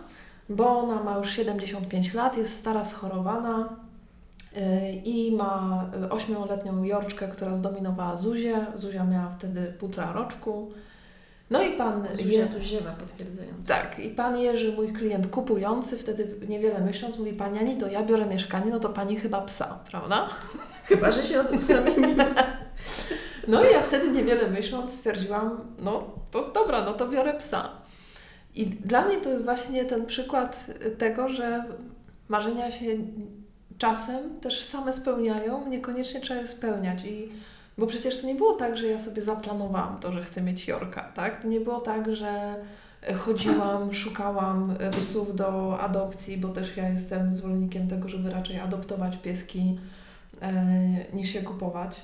bo 0.49 0.78
ona 0.78 1.02
ma 1.02 1.18
już 1.18 1.30
75 1.30 2.14
lat, 2.14 2.37
jest 2.38 2.56
stara, 2.56 2.85
schorowana 2.85 3.88
i 5.04 5.36
ma 5.36 5.84
ośmioletnią 6.10 6.82
Jorczkę, 6.84 7.28
która 7.28 7.56
zdominowała 7.56 8.16
Zuzię. 8.16 8.66
Zuzia 8.74 9.04
miała 9.04 9.30
wtedy 9.30 9.72
półtora 9.78 10.12
roczku. 10.12 10.72
No 11.50 11.62
i 11.62 11.76
pan... 11.76 12.08
Zuzia 12.12 12.46
tu 12.46 12.62
ziewa 12.62 12.90
potwierdzająca. 12.90 13.74
Tak, 13.74 13.98
i 13.98 14.10
pan 14.10 14.38
Jerzy, 14.38 14.72
mój 14.72 14.92
klient 14.92 15.26
kupujący, 15.26 15.98
wtedy 15.98 16.46
niewiele 16.48 16.80
myśląc, 16.80 17.18
mówi 17.18 17.32
Pani 17.32 17.58
Ani, 17.58 17.76
to 17.76 17.86
ja 17.86 18.02
biorę 18.02 18.26
mieszkanie, 18.26 18.70
no 18.70 18.80
to 18.80 18.88
Pani 18.88 19.16
chyba 19.16 19.40
psa, 19.40 19.78
prawda? 19.90 20.28
Chyba, 20.88 21.12
że 21.12 21.24
się 21.24 21.40
odstawimy. 21.40 22.16
No 23.48 23.64
i 23.64 23.72
ja 23.72 23.82
wtedy 23.82 24.10
niewiele 24.12 24.50
myśląc 24.50 24.92
stwierdziłam, 24.92 25.60
no 25.78 26.10
to 26.30 26.50
dobra, 26.52 26.84
no 26.84 26.92
to 26.92 27.08
biorę 27.08 27.34
psa. 27.34 27.70
I 28.54 28.66
dla 28.66 29.04
mnie 29.04 29.16
to 29.16 29.30
jest 29.30 29.44
właśnie 29.44 29.84
ten 29.84 30.06
przykład 30.06 30.66
tego, 30.98 31.28
że 31.28 31.64
marzenia 32.28 32.70
się 32.70 32.84
czasem 33.78 34.40
też 34.40 34.64
same 34.64 34.94
spełniają, 34.94 35.68
niekoniecznie 35.68 36.20
trzeba 36.20 36.40
je 36.40 36.47
spełniać. 36.47 37.04
I, 37.04 37.28
bo 37.78 37.87
przecież 37.87 38.20
to 38.20 38.26
nie 38.26 38.35
było 38.35 38.54
tak, 38.54 38.76
że 38.76 38.87
ja 38.87 38.99
sobie 38.99 39.23
zaplanowałam 39.23 39.99
to, 40.00 40.12
że 40.12 40.23
chcę 40.23 40.42
mieć 40.42 40.68
Jorka, 40.68 41.02
tak? 41.14 41.42
To 41.42 41.49
nie 41.49 41.61
było 41.61 41.80
tak, 41.80 42.16
że 42.16 42.54
chodziłam, 43.18 43.92
szukałam 44.04 44.76
psów 44.90 45.37
do 45.37 45.80
adopcji, 45.80 46.37
bo 46.38 46.49
też 46.49 46.76
ja 46.76 46.88
jestem 46.88 47.35
zwolennikiem 47.35 47.88
tego, 47.88 48.08
żeby 48.08 48.30
raczej 48.30 48.61
adoptować 48.61 49.16
pieski 49.16 49.78
e, 50.42 50.52
niż 51.12 51.35
je 51.35 51.42
kupować. 51.42 52.00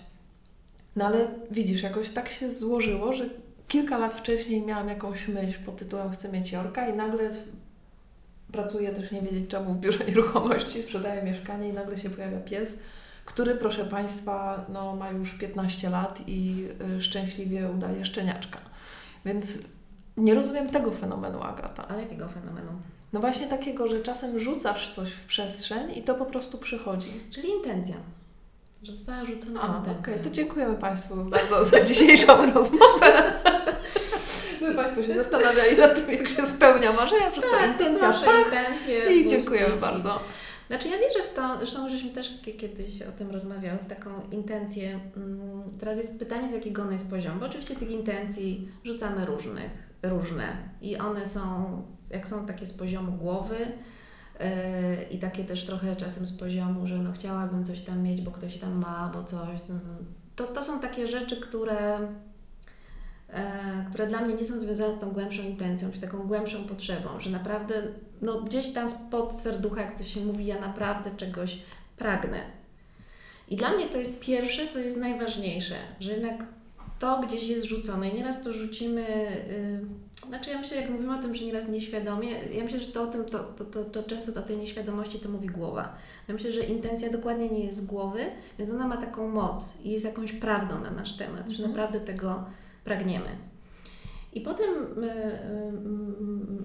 No 0.97 1.05
ale 1.05 1.27
widzisz, 1.51 1.83
jakoś 1.83 2.11
tak 2.11 2.29
się 2.29 2.51
złożyło, 2.51 3.13
że 3.13 3.25
kilka 3.69 3.99
lat 3.99 4.15
wcześniej 4.15 4.63
miałam 4.63 4.89
jakąś 4.89 5.29
myśl 5.29 5.59
pod 5.67 5.77
tytułem 5.77 6.11
chcę 6.11 6.29
mieć 6.29 6.53
Jorka 6.53 6.89
i 6.89 6.97
nagle 6.97 7.31
pracuję 8.55 8.93
też 8.93 9.11
nie 9.11 9.23
wiedzieć 9.23 9.51
czemu 9.51 9.75
w 9.75 9.79
biurze 9.79 10.05
nieruchomości, 10.09 10.83
sprzedaję 10.83 11.23
mieszkanie 11.23 11.69
i 11.69 11.73
nagle 11.73 11.99
się 11.99 12.11
pojawia 12.11 12.41
pies, 12.41 12.79
który 13.25 13.55
proszę 13.55 13.85
Państwa 13.85 14.65
no, 14.69 14.97
ma 14.97 15.11
już 15.11 15.35
15 15.35 15.91
lat 15.91 16.21
i 16.27 16.69
y, 16.99 17.03
szczęśliwie 17.03 17.71
udaje 17.71 18.05
szczeniaczka. 18.05 18.59
Więc 19.25 19.59
nie 20.17 20.35
rozumiem 20.35 20.71
tego 20.71 20.91
fenomenu, 20.91 21.43
Agata. 21.43 21.89
Ale 21.89 22.03
jakiego 22.03 22.29
fenomenu? 22.29 22.71
No 23.13 23.21
właśnie 23.21 23.47
takiego, 23.47 23.89
że 23.89 24.01
czasem 24.01 24.39
rzucasz 24.39 24.89
coś 24.89 25.11
w 25.11 25.25
przestrzeń 25.27 25.99
i 25.99 26.03
to 26.03 26.15
po 26.15 26.25
prostu 26.25 26.59
przychodzi. 26.59 27.21
Czyli 27.31 27.49
intencja. 27.49 27.97
Została 28.83 29.25
rzucona 29.25 29.61
A, 29.63 29.67
intencja. 29.67 30.01
okej, 30.01 30.15
okay. 30.15 30.25
to 30.25 30.31
dziękujemy 30.31 30.75
Państwu 30.77 31.17
bardzo 31.17 31.65
za 31.65 31.85
dzisiejszą 31.85 32.33
rozmowę. 32.55 33.33
Gdyby 34.65 34.79
Państwo 34.79 35.03
się 35.03 35.15
zastanawiali 35.15 35.79
nad 35.79 36.07
tym, 36.07 36.15
jak 36.15 36.29
się 36.29 36.47
spełnia 36.47 36.93
marzenia, 36.93 37.31
przez 37.31 37.45
tak, 37.45 37.79
to 37.79 37.89
intencja, 37.89 38.13
pach, 38.13 38.47
intencje. 38.47 39.17
I 39.17 39.29
dziękujemy 39.29 39.77
bardzo. 39.77 40.21
Znaczy 40.69 40.89
ja 40.89 40.99
wierzę 40.99 41.23
w 41.33 41.35
to, 41.35 41.59
zresztą 41.59 41.91
żeśmy 41.91 42.11
też 42.11 42.33
kiedyś 42.59 43.03
o 43.03 43.13
tym 43.13 43.31
rozmawiały, 43.31 43.79
w 43.79 43.87
taką 43.87 44.11
intencję. 44.31 45.01
Mm, 45.17 45.63
teraz 45.81 45.97
jest 45.97 46.19
pytanie, 46.19 46.49
z 46.49 46.53
jakiego 46.53 46.83
ona 46.83 46.93
jest 46.93 47.11
poziomu, 47.11 47.41
bo 47.41 47.47
oczywiście 47.47 47.77
tych 47.77 47.91
intencji 47.91 48.69
rzucamy 48.85 49.27
różnych, 49.27 49.71
różne 50.03 50.57
i 50.83 50.97
one 50.97 51.29
są, 51.29 51.83
jak 52.11 52.29
są 52.29 52.47
takie 52.47 52.67
z 52.67 52.73
poziomu 52.73 53.13
głowy, 53.13 53.57
yy, 53.59 54.47
i 55.11 55.19
takie 55.19 55.45
też 55.45 55.67
trochę 55.67 55.97
czasem 55.97 56.27
z 56.27 56.39
poziomu, 56.39 56.87
że 56.87 56.99
no 56.99 57.13
chciałabym 57.13 57.65
coś 57.65 57.83
tam 57.83 58.03
mieć, 58.03 58.21
bo 58.21 58.31
ktoś 58.31 58.57
tam 58.57 58.73
ma, 58.73 59.11
bo 59.15 59.25
coś. 59.25 59.59
No, 59.69 59.75
no. 59.75 60.05
to, 60.37 60.45
to 60.45 60.63
są 60.63 60.81
takie 60.81 61.09
rzeczy, 61.09 61.37
które 61.41 61.99
które 63.91 64.07
dla 64.07 64.21
mnie 64.21 64.35
nie 64.35 64.45
są 64.45 64.61
związane 64.61 64.93
z 64.93 64.99
tą 64.99 65.11
głębszą 65.11 65.43
intencją, 65.43 65.91
czy 65.93 66.01
taką 66.01 66.19
głębszą 66.19 66.65
potrzebą, 66.65 67.21
że 67.21 67.31
naprawdę 67.31 67.75
no, 68.23 68.41
gdzieś 68.41 68.73
tam 68.73 68.89
spod 68.89 69.41
serducha, 69.41 69.81
jak 69.81 69.99
to 69.99 70.05
się 70.05 70.21
mówi, 70.21 70.47
ja 70.47 70.61
naprawdę 70.61 71.11
czegoś 71.17 71.59
pragnę. 71.97 72.39
I 73.49 73.57
dla 73.57 73.71
mnie 73.71 73.87
to 73.87 73.99
jest 73.99 74.21
pierwsze, 74.21 74.69
co 74.69 74.79
jest 74.79 74.97
najważniejsze, 74.97 75.75
że 76.01 76.13
jednak 76.13 76.45
to 76.99 77.21
gdzieś 77.27 77.49
jest 77.49 77.65
rzucone 77.65 78.09
i 78.09 78.15
nieraz 78.15 78.43
to 78.43 78.53
rzucimy, 78.53 79.01
yy, 80.23 80.29
znaczy 80.29 80.51
ja 80.51 80.59
myślę, 80.59 80.81
jak 80.81 80.91
mówimy 80.91 81.19
o 81.19 81.23
tym, 81.23 81.35
że 81.35 81.45
nieraz 81.45 81.69
nieświadomie, 81.69 82.29
ja 82.53 82.65
myślę, 82.65 82.81
że 82.81 82.87
to 82.87 83.03
o 83.03 83.07
tym, 83.07 83.25
to, 83.25 83.39
to, 83.39 83.65
to, 83.65 83.85
to 83.85 84.03
często 84.03 84.41
o 84.41 84.43
tej 84.43 84.57
nieświadomości 84.57 85.19
to 85.19 85.29
mówi 85.29 85.49
głowa. 85.49 85.97
Ja 86.29 86.35
myślę, 86.35 86.53
że 86.53 86.61
intencja 86.61 87.11
dokładnie 87.11 87.49
nie 87.49 87.65
jest 87.65 87.79
z 87.79 87.87
głowy, 87.87 88.21
więc 88.59 88.71
ona 88.71 88.87
ma 88.87 88.97
taką 88.97 89.29
moc 89.29 89.79
i 89.85 89.91
jest 89.91 90.05
jakąś 90.05 90.33
prawdą 90.33 90.81
na 90.81 90.91
nasz 90.91 91.17
temat, 91.17 91.49
że 91.49 91.65
mhm. 91.65 91.71
naprawdę 91.71 92.01
tego 92.01 92.45
pragniemy. 92.85 93.29
I 94.35 94.41
potem 94.41 94.71
my, 94.97 95.13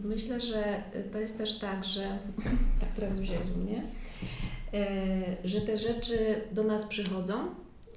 y, 0.03 0.07
myślę, 0.07 0.41
że 0.41 0.83
to 1.11 1.19
jest 1.19 1.37
też 1.37 1.59
tak, 1.59 1.85
że 1.85 2.19
tak 2.81 2.89
teraz 2.95 3.19
wzięło 3.19 3.39
mnie, 3.63 3.83
y, 5.43 5.47
że 5.47 5.61
te 5.61 5.77
rzeczy 5.77 6.41
do 6.51 6.63
nas 6.63 6.85
przychodzą 6.85 7.33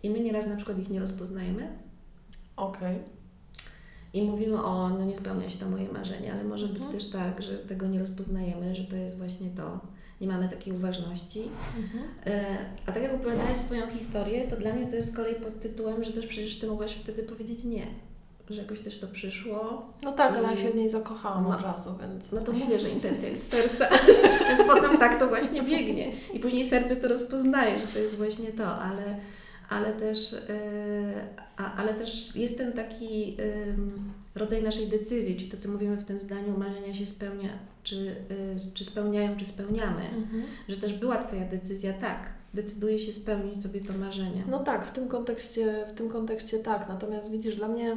i 0.03 0.11
my 0.11 0.21
nieraz 0.21 0.47
na 0.47 0.57
przykład 0.57 0.79
ich 0.79 0.91
nie 0.91 1.01
rozpoznajemy. 1.01 1.69
Okej. 2.57 2.97
Okay. 2.97 3.23
I 4.15 4.23
mówimy, 4.23 4.65
o, 4.65 4.89
no 4.89 5.05
nie 5.05 5.17
spełnia 5.17 5.51
się 5.51 5.59
to 5.59 5.71
moje 5.71 5.93
marzenie, 5.93 6.33
ale 6.33 6.45
może 6.45 6.67
mhm. 6.67 6.83
być 6.83 6.93
też 6.93 7.11
tak, 7.11 7.43
że 7.43 7.59
tego 7.59 7.87
nie 7.87 7.99
rozpoznajemy, 7.99 8.75
że 8.75 8.85
to 8.85 8.97
jest 8.97 9.19
właśnie 9.19 9.51
to, 9.51 9.81
nie 10.21 10.29
mamy 10.29 10.49
takiej 10.49 10.73
uważności. 10.75 11.43
Mhm. 11.79 12.05
Y, 12.05 12.57
a 12.87 12.93
tak 12.93 13.03
jak 13.03 13.15
opowiadałeś 13.15 13.57
swoją 13.57 13.87
historię, 13.91 14.49
to 14.49 14.57
dla 14.57 14.75
mnie 14.75 14.87
to 14.87 14.97
jest 14.97 15.13
z 15.13 15.17
kolei 15.17 15.35
pod 15.35 15.61
tytułem, 15.61 16.05
że 16.05 16.13
też 16.13 16.27
przecież 16.27 16.59
Ty 16.59 16.67
mogłaś 16.67 16.95
wtedy 16.95 17.23
powiedzieć 17.23 17.65
nie 17.65 17.87
że 18.53 18.63
jakoś 18.63 18.81
też 18.81 18.99
to 18.99 19.07
przyszło. 19.07 19.87
No 20.03 20.13
tak, 20.13 20.37
ale 20.37 20.51
ja 20.51 20.57
się 20.57 20.71
w 20.71 20.75
niej 20.75 20.91
zakochałam 20.91 21.45
no, 21.45 21.57
od 21.57 21.63
razu, 21.63 21.95
więc... 22.01 22.33
No 22.33 22.41
to 22.41 22.53
mówię, 22.53 22.81
że 22.81 22.91
intencja 22.91 23.29
jest 23.29 23.51
serca, 23.51 23.89
więc 24.49 24.65
potem 24.67 24.99
tak 24.99 25.19
to 25.19 25.29
właśnie 25.29 25.63
biegnie. 25.63 26.13
I 26.33 26.41
później 26.41 26.69
serce 26.69 26.97
to 26.97 27.09
rozpoznaje, 27.09 27.79
że 27.79 27.87
to 27.87 27.99
jest 27.99 28.17
właśnie 28.17 28.53
to, 28.53 28.79
ale, 28.79 29.17
ale, 29.69 29.93
też, 29.93 30.33
yy, 30.33 31.67
ale 31.77 31.95
też 31.95 32.37
jest 32.37 32.59
ten 32.59 32.73
taki 32.73 33.37
yy, 33.37 33.77
rodzaj 34.35 34.63
naszej 34.63 34.89
decyzji, 34.89 35.37
czyli 35.37 35.51
to, 35.51 35.57
co 35.57 35.69
mówimy 35.69 35.97
w 35.97 36.05
tym 36.05 36.21
zdaniu, 36.21 36.59
marzenia 36.59 36.95
się 36.95 37.07
spełnia, 37.07 37.51
czy, 37.83 37.97
yy, 37.97 38.75
czy 38.75 38.85
spełniają, 38.85 39.37
czy 39.37 39.45
spełniamy. 39.45 40.03
Mhm. 40.03 40.43
Że 40.69 40.77
też 40.77 40.93
była 40.93 41.17
Twoja 41.17 41.45
decyzja, 41.45 41.93
tak, 41.93 42.33
decyduje 42.55 42.99
się 42.99 43.13
spełnić 43.13 43.63
sobie 43.63 43.81
to 43.81 43.93
marzenie. 43.93 44.45
No 44.51 44.59
tak, 44.59 44.87
w 44.87 44.91
tym 44.91 45.09
kontekście, 45.09 45.87
w 45.89 45.93
tym 45.93 46.09
kontekście 46.11 46.59
tak. 46.59 46.89
Natomiast 46.89 47.31
widzisz, 47.31 47.57
dla 47.57 47.69
mnie 47.69 47.97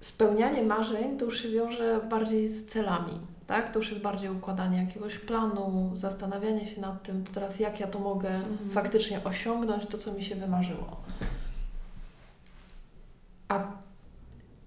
spełnianie 0.00 0.62
marzeń 0.62 1.18
to 1.18 1.24
już 1.24 1.42
się 1.42 1.50
wiąże 1.50 2.00
bardziej 2.10 2.48
z 2.48 2.66
celami, 2.66 3.20
tak? 3.46 3.72
To 3.72 3.78
już 3.78 3.88
jest 3.88 4.00
bardziej 4.00 4.30
układanie 4.30 4.78
jakiegoś 4.78 5.18
planu, 5.18 5.90
zastanawianie 5.94 6.68
się 6.68 6.80
nad 6.80 7.02
tym, 7.02 7.24
to 7.24 7.32
teraz 7.32 7.60
jak 7.60 7.80
ja 7.80 7.86
to 7.86 7.98
mogę 7.98 8.28
mhm. 8.28 8.70
faktycznie 8.70 9.24
osiągnąć, 9.24 9.86
to 9.86 9.98
co 9.98 10.12
mi 10.12 10.22
się 10.22 10.34
wymarzyło. 10.34 10.96
A 13.48 13.78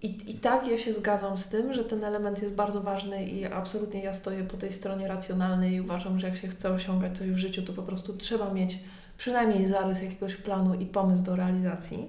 i, 0.01 0.31
I 0.31 0.33
tak 0.33 0.67
ja 0.67 0.77
się 0.77 0.93
zgadzam 0.93 1.37
z 1.37 1.47
tym, 1.47 1.73
że 1.73 1.83
ten 1.83 2.03
element 2.03 2.41
jest 2.41 2.53
bardzo 2.53 2.81
ważny 2.81 3.25
i 3.25 3.45
absolutnie 3.45 4.03
ja 4.03 4.13
stoję 4.13 4.43
po 4.43 4.57
tej 4.57 4.73
stronie 4.73 5.07
racjonalnej 5.07 5.73
i 5.73 5.81
uważam, 5.81 6.19
że 6.19 6.27
jak 6.27 6.37
się 6.37 6.47
chce 6.47 6.71
osiągać 6.71 7.17
coś 7.17 7.31
w 7.31 7.37
życiu, 7.37 7.61
to 7.61 7.73
po 7.73 7.81
prostu 7.81 8.17
trzeba 8.17 8.53
mieć 8.53 8.79
przynajmniej 9.17 9.67
zarys 9.67 10.01
jakiegoś 10.01 10.35
planu 10.35 10.73
i 10.73 10.85
pomysł 10.85 11.23
do 11.23 11.35
realizacji. 11.35 12.07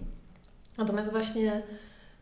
Natomiast 0.79 1.11
właśnie 1.11 1.63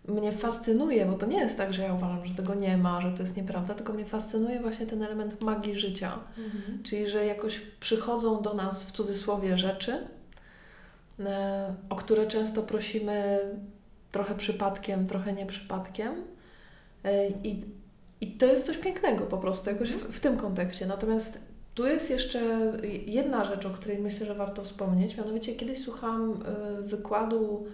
mnie 0.09 0.33
fascynuje, 0.33 1.07
bo 1.07 1.14
to 1.14 1.26
nie 1.26 1.38
jest 1.38 1.57
tak, 1.57 1.75
że 1.75 1.83
ja 1.83 1.95
uważam, 1.95 2.26
że 2.26 2.35
tego 2.35 2.54
nie 2.54 2.76
ma, 2.76 3.00
że 3.00 3.11
to 3.11 3.23
jest 3.23 3.37
nieprawda, 3.37 3.75
tylko 3.75 3.92
mnie 3.92 4.04
fascynuje 4.04 4.61
właśnie 4.61 4.87
ten 4.87 5.02
element 5.02 5.42
magii 5.42 5.76
życia. 5.76 6.19
Mhm. 6.38 6.83
Czyli, 6.83 7.07
że 7.07 7.26
jakoś 7.26 7.61
przychodzą 7.80 8.42
do 8.42 8.54
nas 8.54 8.83
w 8.83 8.92
cudzysłowie 8.92 9.59
rzeczy, 9.59 10.07
e, 11.21 11.75
o 11.90 11.97
które 11.97 12.26
często 12.26 12.62
prosimy 12.62 13.38
trochę 14.12 14.35
przypadkiem, 14.35 15.07
trochę 15.07 15.33
nie 15.33 15.47
przypadkiem. 15.47 16.14
E, 17.04 17.28
I, 17.28 17.64
i 18.21 18.26
to 18.26 18.47
jest 18.47 18.66
coś 18.66 18.78
pięknego 18.78 19.26
po 19.26 19.38
prostu, 19.38 19.71
jakoś 19.71 19.90
w, 19.90 19.95
mhm. 19.95 20.12
w 20.12 20.21
tym 20.21 20.37
kontekście. 20.37 20.87
Natomiast 20.87 21.42
tu 21.75 21.87
jest 21.87 22.11
jeszcze 22.11 22.73
jedna 23.07 23.45
rzecz, 23.45 23.66
o 23.66 23.71
której 23.71 23.99
myślę, 23.99 24.26
że 24.26 24.35
warto 24.35 24.64
wspomnieć. 24.64 25.16
Mianowicie 25.16 25.54
kiedyś 25.54 25.85
słuchałam 25.85 26.33
e, 26.33 26.83
wykładu 26.83 27.66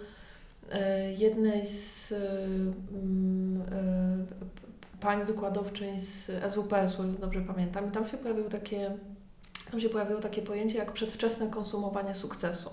jednej 1.17 1.67
z 1.67 2.11
mm, 2.11 3.61
e, 3.71 4.99
pań 4.99 5.25
wykładowczyń 5.25 5.99
z 5.99 6.31
SWPS-u, 6.53 7.03
dobrze 7.03 7.41
pamiętam, 7.41 7.87
i 7.89 7.91
tam 7.91 8.07
się 8.07 8.17
pojawiło 8.17 8.49
takie, 8.49 8.91
tam 9.71 9.81
się 9.81 9.89
pojawiło 9.89 10.19
takie 10.19 10.41
pojęcie 10.41 10.77
jak 10.77 10.91
przedwczesne 10.91 11.47
konsumowanie 11.47 12.15
sukcesu. 12.15 12.69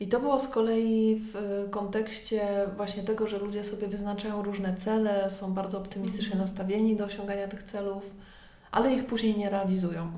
I 0.00 0.08
to 0.08 0.20
było 0.20 0.40
z 0.40 0.48
kolei 0.48 1.22
w 1.32 1.66
kontekście 1.70 2.66
właśnie 2.76 3.02
tego, 3.02 3.26
że 3.26 3.38
ludzie 3.38 3.64
sobie 3.64 3.88
wyznaczają 3.88 4.42
różne 4.42 4.76
cele, 4.76 5.30
są 5.30 5.54
bardzo 5.54 5.78
optymistycznie 5.78 6.32
mhm. 6.32 6.42
nastawieni 6.42 6.96
do 6.96 7.04
osiągania 7.04 7.48
tych 7.48 7.62
celów, 7.62 8.02
ale 8.72 8.94
ich 8.94 9.06
później 9.06 9.38
nie 9.38 9.50
realizują. 9.50 10.12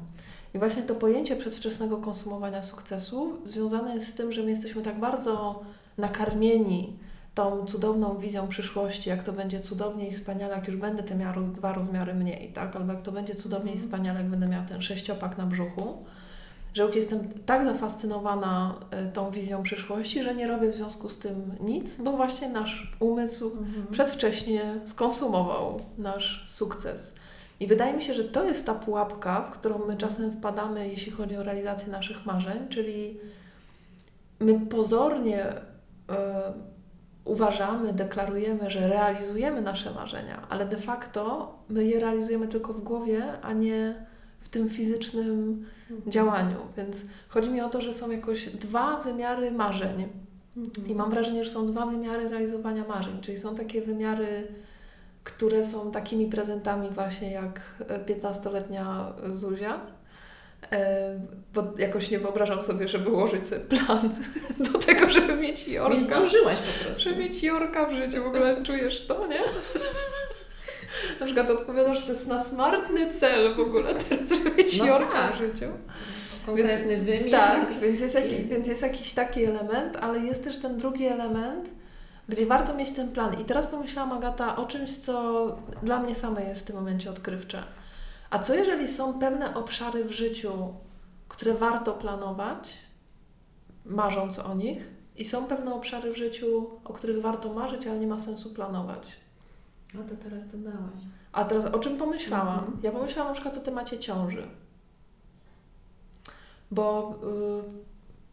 I 0.55 0.59
właśnie 0.59 0.83
to 0.83 0.95
pojęcie 0.95 1.37
przedwczesnego 1.37 1.97
konsumowania 1.97 2.63
sukcesu 2.63 3.37
związane 3.45 3.95
jest 3.95 4.09
z 4.09 4.15
tym, 4.15 4.33
że 4.33 4.43
my 4.43 4.51
jesteśmy 4.51 4.83
tak 4.83 5.01
bardzo 5.01 5.63
nakarmieni 5.99 6.99
tą 7.35 7.67
cudowną 7.67 8.19
wizją 8.19 8.49
przyszłości, 8.49 9.11
jak 9.11 9.23
to 9.23 9.33
będzie 9.33 9.61
cudownie 9.61 10.09
i 10.09 10.13
wspaniale, 10.13 10.55
jak 10.55 10.67
już 10.67 10.77
będę 10.77 11.03
te 11.03 11.15
miał 11.15 11.43
dwa 11.43 11.73
rozmiary 11.73 12.15
mniej, 12.15 12.53
tak? 12.53 12.77
Albo 12.77 12.93
jak 12.93 13.03
to 13.03 13.13
będzie 13.13 13.35
cudownie 13.35 13.71
i 13.71 13.75
mhm. 13.75 13.89
wspaniale, 13.89 14.21
jak 14.21 14.29
będę 14.29 14.49
miał 14.49 14.65
ten 14.67 14.83
sześciopak 14.83 15.39
na 15.39 15.47
brzuchu, 15.47 16.05
że 16.75 16.83
już 16.83 16.97
jestem 16.97 17.29
tak 17.47 17.65
zafascynowana 17.65 18.75
y, 19.09 19.13
tą 19.13 19.31
wizją 19.31 19.63
przyszłości, 19.63 20.23
że 20.23 20.35
nie 20.35 20.47
robię 20.47 20.69
w 20.69 20.75
związku 20.75 21.09
z 21.09 21.19
tym 21.19 21.55
nic, 21.61 21.97
bo 21.97 22.13
właśnie 22.13 22.49
nasz 22.49 22.97
umysł 23.01 23.51
Mhm. 23.51 23.87
przedwcześnie 23.91 24.81
skonsumował 24.85 25.81
nasz 25.99 26.45
sukces. 26.49 27.13
I 27.61 27.67
wydaje 27.67 27.93
mi 27.93 28.03
się, 28.03 28.15
że 28.15 28.25
to 28.25 28.45
jest 28.45 28.67
ta 28.67 28.75
pułapka, 28.75 29.43
w 29.43 29.51
którą 29.51 29.87
my 29.87 29.97
czasem 29.97 30.33
wpadamy, 30.33 30.89
jeśli 30.89 31.13
chodzi 31.13 31.37
o 31.37 31.43
realizację 31.43 31.89
naszych 31.89 32.27
marzeń, 32.27 32.69
czyli 32.69 33.19
my 34.41 34.61
pozornie 34.61 35.47
uważamy, 37.25 37.93
deklarujemy, 37.93 38.71
że 38.71 38.89
realizujemy 38.89 39.61
nasze 39.63 39.91
marzenia, 39.91 40.47
ale 40.49 40.67
de 40.67 40.77
facto 40.77 41.55
my 41.69 41.85
je 41.85 42.01
realizujemy 42.01 42.49
tylko 42.49 42.73
w 42.73 42.81
głowie, 42.83 43.23
a 43.43 43.53
nie 43.53 44.07
w 44.41 44.49
tym 44.49 44.69
fizycznym 44.69 45.67
Mhm. 45.91 46.13
działaniu. 46.13 46.57
Więc 46.77 46.97
chodzi 47.29 47.51
mi 47.51 47.61
o 47.61 47.69
to, 47.69 47.81
że 47.81 47.93
są 47.93 48.11
jakoś 48.11 48.49
dwa 48.49 48.97
wymiary 49.01 49.51
marzeń. 49.51 50.09
Mhm. 50.57 50.89
I 50.89 50.95
mam 50.95 51.11
wrażenie, 51.11 51.45
że 51.45 51.51
są 51.51 51.67
dwa 51.67 51.87
wymiary 51.87 52.29
realizowania 52.29 52.85
marzeń, 52.89 53.21
czyli 53.21 53.39
są 53.39 53.55
takie 53.55 53.83
wymiary, 53.83 54.49
które 55.25 55.65
są 55.65 55.91
takimi 55.91 56.27
prezentami 56.27 56.91
właśnie 56.91 57.33
jak 57.33 57.61
e, 57.89 57.99
15-letnia 58.05 59.13
Zuzia. 59.31 59.81
Bo 61.55 61.65
jakoś 61.79 62.11
nie 62.11 62.19
wyobrażam 62.19 62.63
sobie, 62.63 62.89
żeby 62.89 63.11
ułożyć 63.11 63.47
sobie 63.47 63.61
plan 63.61 64.11
do 64.73 64.79
tego, 64.79 65.11
żeby 65.11 65.37
mieć 65.37 65.67
Nie 65.67 65.75
Jorka. 65.75 66.01
zdążyłaś 66.01 66.59
po 66.59 66.85
prostu. 66.85 67.05
Żeby 67.05 67.17
mieć 67.17 67.43
Jorka 67.43 67.87
w 67.87 67.93
życiu, 67.93 68.23
w 68.23 68.27
ogóle 68.27 68.63
czujesz 68.63 69.07
to, 69.07 69.27
nie? 69.27 69.41
Na 71.21 71.27
przykład 71.27 71.51
odpowiadasz, 71.51 72.01
że 72.01 72.07
to 72.07 72.13
jest 72.13 72.27
na 72.27 72.45
smartny 72.45 73.15
cel 73.15 73.55
w 73.55 73.61
ogóle 73.61 73.95
teraz, 73.95 74.29
żeby 74.45 74.57
mieć 74.57 74.79
No 74.79 74.87
Jorka 74.87 75.13
tak. 75.13 75.35
w 75.35 75.39
życiu. 75.39 75.67
Konkretny 76.47 76.97
wymiar. 76.99 77.31
Tak, 77.31 77.73
więc 77.81 78.01
jest, 78.01 78.15
jaki, 78.15 78.45
więc 78.45 78.69
jest 78.69 78.83
jakiś 78.83 79.13
taki 79.13 79.45
element, 79.45 79.97
ale 79.97 80.19
jest 80.19 80.45
też 80.45 80.59
ten 80.59 80.77
drugi 80.79 81.07
element, 81.07 81.71
gdzie 82.29 82.47
warto 82.47 82.75
mieć 82.75 82.91
ten 82.91 83.09
plan. 83.09 83.41
I 83.41 83.45
teraz 83.45 83.67
pomyślałam, 83.67 84.13
Agata, 84.13 84.57
o 84.57 84.67
czymś, 84.67 84.97
co 84.97 85.47
dla 85.83 86.01
mnie 86.01 86.15
samej 86.15 86.49
jest 86.49 86.63
w 86.63 86.67
tym 86.67 86.77
momencie 86.77 87.11
odkrywcze. 87.11 87.63
A 88.37 88.39
co 88.39 88.55
jeżeli 88.55 88.89
są 88.89 89.19
pewne 89.19 89.55
obszary 89.55 90.05
w 90.05 90.11
życiu, 90.11 90.75
które 91.29 91.55
warto 91.55 91.93
planować, 91.93 92.79
marząc 93.85 94.39
o 94.39 94.55
nich, 94.55 94.91
i 95.17 95.25
są 95.25 95.45
pewne 95.47 95.75
obszary 95.75 96.13
w 96.13 96.17
życiu, 96.17 96.71
o 96.85 96.93
których 96.93 97.23
warto 97.23 97.53
marzyć, 97.53 97.87
ale 97.87 97.99
nie 97.99 98.07
ma 98.07 98.19
sensu 98.19 98.51
planować? 98.51 99.13
No 99.95 100.03
to 100.03 100.17
teraz 100.17 100.51
dodałaś. 100.51 101.01
A 101.33 101.45
teraz 101.45 101.67
o 101.67 101.79
czym 101.79 101.99
pomyślałam? 101.99 102.59
Mhm. 102.59 102.79
Ja 102.83 102.93
pomyślałam 102.93 103.31
na 103.31 103.35
przykład 103.35 103.57
o 103.57 103.61
temacie 103.61 103.99
ciąży. 103.99 104.47
Bo 106.71 107.15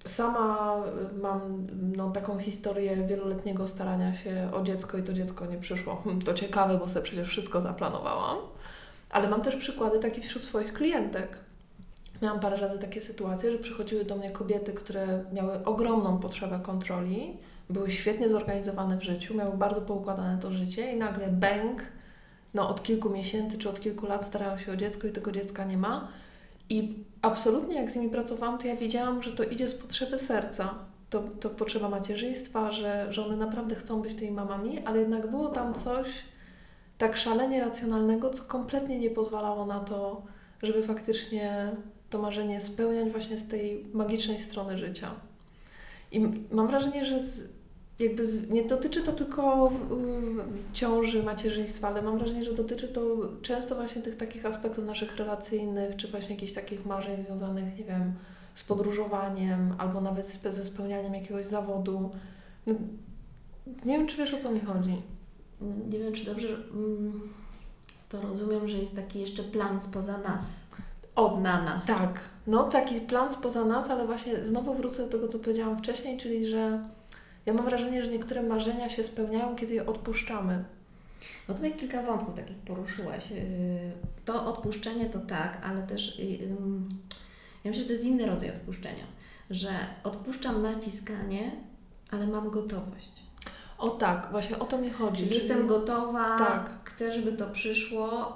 y, 0.05 0.09
sama 0.09 0.77
y, 1.15 1.21
mam 1.21 1.67
no, 1.95 2.11
taką 2.11 2.39
historię 2.39 3.07
wieloletniego 3.07 3.67
starania 3.67 4.13
się 4.13 4.49
o 4.53 4.63
dziecko 4.63 4.97
i 4.97 5.03
to 5.03 5.13
dziecko 5.13 5.45
nie 5.45 5.57
przyszło. 5.57 6.03
To 6.25 6.33
ciekawe, 6.33 6.77
bo 6.77 6.89
sobie 6.89 7.03
przecież 7.03 7.29
wszystko 7.29 7.61
zaplanowałam. 7.61 8.37
Ale 9.13 9.29
mam 9.29 9.41
też 9.41 9.55
przykłady 9.55 9.99
takie 9.99 10.21
wśród 10.21 10.43
swoich 10.43 10.73
klientek. 10.73 11.39
Miałam 12.21 12.39
parę 12.39 12.57
razy 12.57 12.79
takie 12.79 13.01
sytuacje, 13.01 13.51
że 13.51 13.57
przychodziły 13.57 14.05
do 14.05 14.15
mnie 14.15 14.31
kobiety, 14.31 14.73
które 14.73 15.23
miały 15.33 15.65
ogromną 15.65 16.17
potrzebę 16.17 16.59
kontroli, 16.63 17.37
były 17.69 17.91
świetnie 17.91 18.29
zorganizowane 18.29 18.97
w 18.97 19.03
życiu, 19.03 19.35
miały 19.35 19.57
bardzo 19.57 19.81
poukładane 19.81 20.37
to 20.41 20.51
życie 20.51 20.91
i 20.91 20.97
nagle 20.97 21.27
bęk, 21.27 21.81
no 22.53 22.69
od 22.69 22.83
kilku 22.83 23.09
miesięcy 23.09 23.57
czy 23.57 23.69
od 23.69 23.81
kilku 23.81 24.05
lat 24.05 24.25
starają 24.25 24.57
się 24.57 24.71
o 24.71 24.75
dziecko 24.75 25.07
i 25.07 25.11
tego 25.11 25.31
dziecka 25.31 25.65
nie 25.65 25.77
ma. 25.77 26.07
I 26.69 27.03
absolutnie 27.21 27.75
jak 27.75 27.91
z 27.91 27.95
nimi 27.95 28.09
pracowałam, 28.09 28.57
to 28.57 28.67
ja 28.67 28.75
wiedziałam, 28.75 29.23
że 29.23 29.31
to 29.31 29.43
idzie 29.43 29.69
z 29.69 29.75
potrzeby 29.75 30.19
serca. 30.19 30.75
To, 31.09 31.23
to 31.39 31.49
potrzeba 31.49 31.89
macierzyństwa, 31.89 32.71
że, 32.71 33.13
że 33.13 33.25
one 33.25 33.35
naprawdę 33.35 33.75
chcą 33.75 34.01
być 34.01 34.15
tymi 34.15 34.31
mamami, 34.31 34.79
ale 34.85 34.99
jednak 34.99 35.31
było 35.31 35.49
tam 35.49 35.73
coś 35.73 36.07
tak 36.97 37.17
szalenie 37.17 37.61
racjonalnego, 37.61 38.29
co 38.29 38.43
kompletnie 38.43 38.99
nie 38.99 39.09
pozwalało 39.09 39.65
na 39.65 39.79
to, 39.79 40.21
żeby 40.63 40.83
faktycznie 40.83 41.71
to 42.09 42.21
marzenie 42.21 42.61
spełniać 42.61 43.09
właśnie 43.09 43.37
z 43.37 43.47
tej 43.47 43.85
magicznej 43.93 44.41
strony 44.41 44.77
życia. 44.77 45.11
I 46.11 46.19
mam 46.51 46.67
wrażenie, 46.67 47.05
że 47.05 47.19
z, 47.19 47.49
jakby 47.99 48.25
z, 48.25 48.49
nie 48.49 48.63
dotyczy 48.63 49.03
to 49.03 49.11
tylko 49.11 49.71
y, 49.71 50.73
ciąży, 50.73 51.23
macierzyństwa, 51.23 51.87
ale 51.87 52.01
mam 52.01 52.17
wrażenie, 52.17 52.43
że 52.43 52.53
dotyczy 52.53 52.87
to 52.87 53.01
często 53.41 53.75
właśnie 53.75 54.01
tych 54.01 54.17
takich 54.17 54.45
aspektów 54.45 54.85
naszych 54.85 55.17
relacyjnych, 55.17 55.95
czy 55.95 56.07
właśnie 56.07 56.35
jakichś 56.35 56.53
takich 56.53 56.85
marzeń 56.85 57.25
związanych, 57.25 57.77
nie 57.77 57.83
wiem, 57.83 58.13
z 58.55 58.63
podróżowaniem, 58.63 59.75
albo 59.77 60.01
nawet 60.01 60.29
z, 60.29 60.41
ze 60.41 60.65
spełnianiem 60.65 61.13
jakiegoś 61.13 61.45
zawodu. 61.45 62.11
No, 62.67 62.73
nie 63.85 63.97
wiem, 63.97 64.07
czy 64.07 64.17
wiesz 64.17 64.33
o 64.33 64.37
co 64.37 64.51
mi 64.51 64.59
chodzi. 64.59 65.01
Nie 65.89 65.99
wiem, 65.99 66.13
czy 66.13 66.25
dobrze 66.25 66.47
mm, 66.47 67.33
to 68.09 68.21
rozumiem, 68.21 68.67
że 68.69 68.77
jest 68.77 68.95
taki 68.95 69.19
jeszcze 69.21 69.43
plan 69.43 69.81
spoza 69.81 70.17
nas. 70.17 70.61
O, 71.15 71.39
Na 71.39 71.61
nas. 71.61 71.85
Tak, 71.85 72.21
no 72.47 72.63
taki 72.63 73.01
plan 73.01 73.33
spoza 73.33 73.65
nas, 73.65 73.89
ale 73.89 74.05
właśnie 74.05 74.45
znowu 74.45 74.73
wrócę 74.73 75.03
do 75.03 75.09
tego, 75.09 75.27
co 75.27 75.39
powiedziałam 75.39 75.77
wcześniej, 75.77 76.17
czyli 76.17 76.45
że 76.45 76.89
ja 77.45 77.53
mam 77.53 77.65
wrażenie, 77.65 78.05
że 78.05 78.11
niektóre 78.11 78.43
marzenia 78.43 78.89
się 78.89 79.03
spełniają, 79.03 79.55
kiedy 79.55 79.73
je 79.73 79.85
odpuszczamy. 79.85 80.63
No 81.47 81.55
tutaj 81.55 81.73
kilka 81.75 82.03
wątków 82.03 82.35
takich 82.35 82.57
poruszyłaś. 82.57 83.31
Yy, 83.31 83.37
To 84.25 84.45
odpuszczenie 84.55 85.05
to 85.05 85.19
tak, 85.19 85.61
ale 85.65 85.83
też 85.87 86.19
ym, 86.19 86.89
ja 87.63 87.71
myślę, 87.71 87.81
że 87.81 87.87
to 87.87 87.91
jest 87.93 88.05
inny 88.05 88.25
rodzaj 88.25 88.49
odpuszczenia, 88.49 89.03
że 89.49 89.69
odpuszczam 90.03 90.61
naciskanie, 90.61 91.51
ale 92.11 92.27
mam 92.27 92.49
gotowość. 92.49 93.23
O 93.83 93.89
tak, 93.89 94.27
właśnie 94.31 94.59
o 94.59 94.65
to 94.65 94.77
mi 94.77 94.89
chodzi. 94.89 95.23
Czyli 95.23 95.35
jestem 95.35 95.67
gotowa, 95.67 96.37
Tak. 96.37 96.69
chcę, 96.83 97.13
żeby 97.13 97.31
to 97.31 97.47
przyszło 97.47 98.35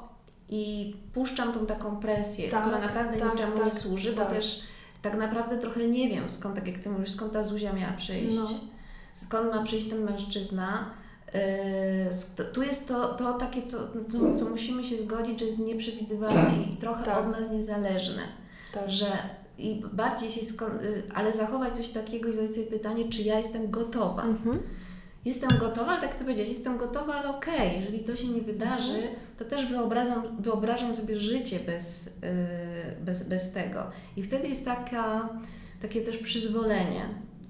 i 0.50 0.96
puszczam 1.14 1.54
tą 1.54 1.66
taką 1.66 1.98
presję, 1.98 2.50
Tak, 2.50 2.62
która 2.62 2.80
naprawdę 2.80 3.18
tak, 3.20 3.32
niczemu 3.34 3.58
tak, 3.58 3.66
nie 3.74 3.80
służy, 3.80 4.14
tak. 4.14 4.28
bo 4.28 4.34
też 4.36 4.62
tak 5.02 5.18
naprawdę 5.18 5.58
trochę 5.58 5.88
nie 5.88 6.10
wiem 6.10 6.30
skąd, 6.30 6.56
tak 6.56 6.68
jak 6.68 6.78
Ty 6.78 6.90
mówisz, 6.90 7.12
skąd 7.12 7.34
ta 7.34 7.44
Zuzia 7.44 7.74
miała 7.74 7.94
przyjść, 7.94 8.36
No. 8.36 8.48
skąd 9.14 9.52
ma 9.56 9.64
przyjść 9.64 9.90
ten 9.90 10.04
mężczyzna. 10.04 10.86
Yy, 11.34 12.46
tu 12.54 12.64
jest 12.64 12.88
to, 12.88 13.14
to 13.14 13.34
takie, 13.34 13.62
co, 13.68 13.78
co, 14.12 14.36
co 14.40 14.50
musimy 14.50 14.84
się 14.84 14.98
zgodzić, 14.98 15.40
że 15.40 15.46
jest 15.46 15.60
nieprzewidywalne 15.60 16.52
i 16.74 16.78
trochę 16.78 17.04
Tak. 17.04 17.18
od 17.18 17.40
nas 17.40 17.50
niezależne, 17.52 18.22
Tak. 18.74 18.92
że 18.92 19.08
i 19.58 19.84
bardziej 19.94 20.30
się, 20.30 20.42
skon- 20.42 20.84
yy, 20.84 21.04
ale 21.16 21.34
zachować 21.34 21.78
coś 21.78 21.90
takiego 21.90 22.30
i 22.30 22.34
zadać 22.34 22.52
sobie 22.56 22.68
pytanie, 22.68 23.10
czy 23.10 23.22
ja 23.22 23.38
jestem 23.38 23.72
gotowa. 23.72 24.24
Mhm. 24.24 24.60
Jestem 25.28 25.50
gotowa, 25.60 25.92
ale 25.92 26.02
tak 26.02 26.16
chcę 26.16 26.24
powiedzieć, 26.24 26.50
jestem 26.50 26.78
gotowa, 26.78 27.13
ale 27.13 27.30
okej, 27.30 27.72
jeżeli 27.80 28.00
to 28.00 28.16
się 28.16 28.28
nie 28.28 28.42
wydarzy, 28.42 28.94
Mhm. 28.96 29.13
to 29.40 29.46
też 29.46 29.66
wyobrażam, 29.66 30.24
wyobrażam 30.40 30.96
sobie 30.96 31.20
życie 31.20 31.60
bez, 31.66 32.06
yy, 32.06 32.12
bez, 33.02 33.24
bez 33.24 33.52
tego. 33.52 33.84
I 34.18 34.24
wtedy 34.24 34.48
jest 34.48 34.66
taka, 34.66 35.30
takie 35.82 36.02
też 36.02 36.18
przyzwolenie. 36.18 37.02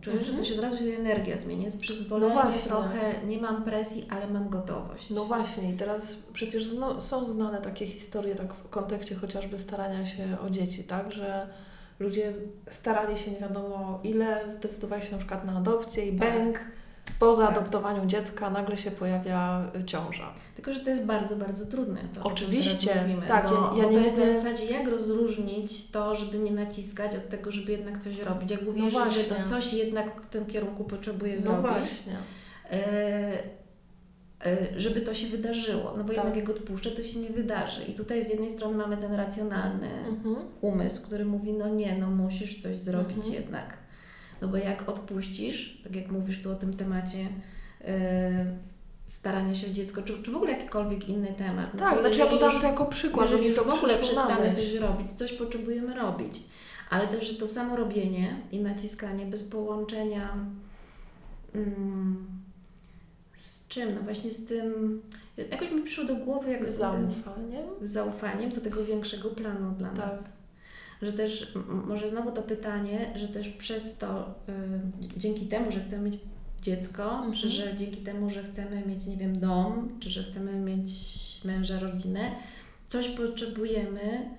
Czuję, 0.02 0.18
Mhm. 0.18 0.36
że 0.36 0.42
to 0.44 0.50
się 0.50 0.56
od 0.56 0.62
razu 0.62 0.78
się 0.78 0.98
energia 1.00 1.38
zmienia. 1.38 1.64
Jest 1.64 1.80
przyzwolenie 1.80 2.34
No 2.36 2.42
właśnie. 2.42 2.62
trochę, 2.62 3.00
nie 3.28 3.38
mam 3.42 3.64
presji, 3.64 4.08
ale 4.10 4.28
mam 4.28 4.50
gotowość. 4.50 5.10
No 5.10 5.26
właśnie, 5.26 5.72
i 5.74 5.78
teraz 5.78 6.16
przecież 6.34 6.66
zno, 6.66 7.02
są 7.02 7.26
znane 7.26 7.58
takie 7.62 7.88
historie, 7.88 8.36
tak 8.36 8.54
w 8.54 8.70
kontekście 8.70 9.16
chociażby 9.16 9.58
starania 9.60 10.06
się 10.06 10.24
o 10.48 10.50
dzieci, 10.50 10.84
tak, 10.84 11.12
że 11.12 11.48
ludzie 12.00 12.34
starali 12.70 13.18
się 13.18 13.32
nie 13.32 13.40
wiadomo 13.40 14.00
ile, 14.04 14.52
zdecydowali 14.52 15.06
się 15.06 15.12
na 15.12 15.18
przykład 15.18 15.46
na 15.46 15.58
adopcję 15.58 16.06
i 16.06 16.20
Tak. 16.20 16.34
bęk, 16.34 16.60
po 17.20 17.28
Tak. 17.28 17.36
zaadoptowaniu 17.36 18.06
dziecka 18.06 18.50
nagle 18.50 18.78
się 18.78 18.92
pojawia 18.92 19.72
y, 19.82 19.84
ciąża. 19.86 20.34
Tylko, 20.56 20.74
że 20.74 20.80
to 20.80 20.90
jest 20.90 21.06
bardzo, 21.06 21.36
bardzo 21.36 21.66
trudne. 21.66 22.00
To, 22.14 22.24
Oczywiście, 22.24 23.02
mówimy, 23.02 23.28
tak, 23.28 23.50
Bo, 23.50 23.54
ja- 23.54 23.62
ja 23.78 23.84
bo 23.84 23.90
nie 23.92 23.98
to 23.98 24.04
jest 24.04 24.18
na 24.18 24.26
mówię- 24.26 24.42
zasadzie, 24.42 24.66
jak 24.66 24.88
rozróżnić 24.88 25.92
to, 25.92 26.16
żeby 26.16 26.40
nie 26.40 26.52
naciskać 26.52 27.16
od 27.16 27.30
tego, 27.30 27.52
żeby 27.52 27.72
jednak 27.72 27.98
coś 28.00 28.20
robić. 28.20 28.52
Jak 28.52 28.60
że 28.60 28.66
No 28.76 28.90
właśnie. 28.90 29.24
to 29.24 29.50
coś 29.50 29.74
jednak 29.74 30.22
w 30.22 30.28
tym 30.28 30.46
kierunku 30.46 30.84
potrzebuje 30.84 31.36
No 31.36 31.42
zrobić. 31.42 31.62
właśnie. 31.72 32.16
e, 32.72 33.32
e, 34.46 34.80
żeby 34.80 35.02
to 35.02 35.14
się 35.14 35.28
wydarzyło. 35.28 35.94
No 35.98 36.04
bo 36.04 36.14
Tak. 36.14 36.18
jednak 36.18 36.36
jak 36.36 36.50
odpuszczę, 36.50 36.92
to 36.92 37.04
się 37.04 37.20
nie 37.20 37.30
wydarzy. 37.30 37.84
I 37.84 37.94
tutaj 37.94 38.26
z 38.26 38.30
jednej 38.30 38.50
strony 38.50 38.78
mamy 38.78 38.98
ten 38.98 39.14
racjonalny 39.14 39.88
Mhm. 40.10 40.36
umysł, 40.62 41.04
który 41.06 41.26
mówi, 41.26 41.54
no 41.54 41.68
nie, 41.70 41.98
no 41.98 42.10
musisz 42.10 42.62
coś 42.62 42.78
zrobić 42.78 43.18
Mhm. 43.18 43.34
jednak. 43.34 43.78
No 44.42 44.48
bo 44.48 44.58
jak 44.58 44.90
odpuścisz, 44.90 45.80
tak 45.84 45.96
jak 45.96 46.12
mówisz 46.12 46.42
tu 46.44 46.52
o 46.52 46.56
tym 46.56 46.74
temacie 46.74 47.28
e, 47.82 48.46
starania 49.08 49.56
się 49.56 49.68
o 49.68 49.70
dziecko, 49.70 50.02
czy, 50.02 50.24
czy 50.24 50.32
w 50.32 50.36
ogóle 50.36 50.52
jakikolwiek 50.52 51.10
inny 51.10 51.28
temat. 51.38 51.74
No 51.74 51.80
Tak, 51.80 51.94
to 51.94 52.00
znaczy 52.02 52.20
ja 52.20 52.26
podam 52.26 52.52
już- 52.52 52.62
to 52.62 52.68
jako 52.68 52.86
przykład, 52.86 53.30
jeżeli 53.32 53.48
już 53.48 53.56
w 53.58 53.70
ogóle 53.74 53.98
przestanę 53.98 54.56
coś 54.56 54.74
robić, 54.74 55.14
coś 55.14 55.34
potrzebujemy 55.34 55.96
robić. 55.96 56.40
Ale 56.90 57.08
też, 57.08 57.28
że 57.32 57.40
to 57.40 57.48
samo 57.48 57.76
robienie 57.76 58.36
i 58.52 58.60
naciskanie 58.60 59.26
bez 59.26 59.44
połączenia 59.44 60.34
mm, 61.56 62.28
z 63.36 63.68
czym? 63.68 63.96
No 63.96 64.02
właśnie 64.02 64.32
z 64.32 64.46
tym, 64.46 65.02
jakoś 65.52 65.72
mi 65.72 65.82
przyszło 65.84 66.06
do 66.06 66.16
głowy 66.16 66.52
jak 66.52 66.66
Z 66.66 66.78
zaufaniem. 66.78 67.66
z 67.82 67.92
zaufaniem 67.92 68.52
do 68.52 68.62
tego 68.62 68.86
większego 68.86 69.30
planu 69.30 69.72
dla 69.72 69.90
Tak. 69.90 69.98
nas. 69.98 70.30
Że 71.02 71.14
też 71.14 71.54
może 71.88 72.08
znowu 72.08 72.32
to 72.32 72.42
pytanie, 72.42 73.14
że 73.16 73.28
też 73.28 73.50
przez 73.50 73.98
to, 73.98 74.36
y, 75.16 75.20
dzięki 75.20 75.46
temu, 75.46 75.72
że 75.72 75.80
chcemy 75.80 76.10
mieć 76.10 76.20
dziecko, 76.62 77.04
mhm. 77.04 77.34
czy 77.34 77.50
że 77.50 77.78
dzięki 77.78 77.98
temu, 77.98 78.30
że 78.30 78.44
chcemy 78.44 78.84
mieć, 78.86 79.06
nie 79.06 79.18
wiem, 79.18 79.40
dom, 79.40 79.90
czy 80.00 80.10
że 80.10 80.24
chcemy 80.24 80.54
mieć 80.54 80.92
męża, 81.46 81.80
rodzinę, 81.80 82.32
coś 82.90 83.10
potrzebujemy 83.10 84.30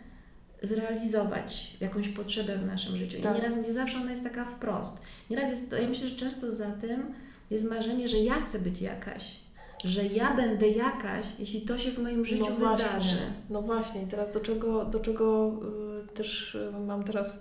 zrealizować, 0.63 1.77
jakąś 1.81 2.09
potrzebę 2.09 2.59
w 2.59 2.67
naszym 2.67 2.97
życiu. 2.97 3.23
Tak. 3.23 3.39
I 3.39 3.41
nieraz 3.41 3.57
nie 3.57 3.73
zawsze 3.73 3.99
ona 3.99 4.11
jest 4.11 4.25
taka 4.25 4.45
wprost. 4.45 4.99
Nieraz 5.31 5.51
jest, 5.51 5.75
ja 5.83 5.89
myślę, 5.89 6.09
że 6.09 6.17
często 6.17 6.51
za 6.51 6.71
tym 6.71 7.15
jest 7.51 7.71
marzenie, 7.71 8.09
że 8.09 8.19
ja 8.19 8.35
chcę 8.35 8.59
być 8.59 8.83
jakaś, 8.83 9.37
że 9.85 10.07
ja 10.07 10.37
będę 10.37 10.69
jakaś, 10.69 11.27
jeśli 11.39 11.61
to 11.61 11.79
się 11.79 11.91
w 11.91 11.99
moim 11.99 12.25
życiu 12.25 12.47
no 12.51 12.57
właśnie, 12.57 12.87
wydarzy. 12.87 13.17
No 13.51 13.63
właśnie, 13.63 14.07
teraz 14.11 14.33
do 14.33 14.41
czego, 14.41 14.85
do 14.85 15.01
czego 15.01 15.53
y, 15.85 15.88
też 16.15 16.55
y, 16.55 16.73
mam 16.87 17.05
teraz 17.05 17.39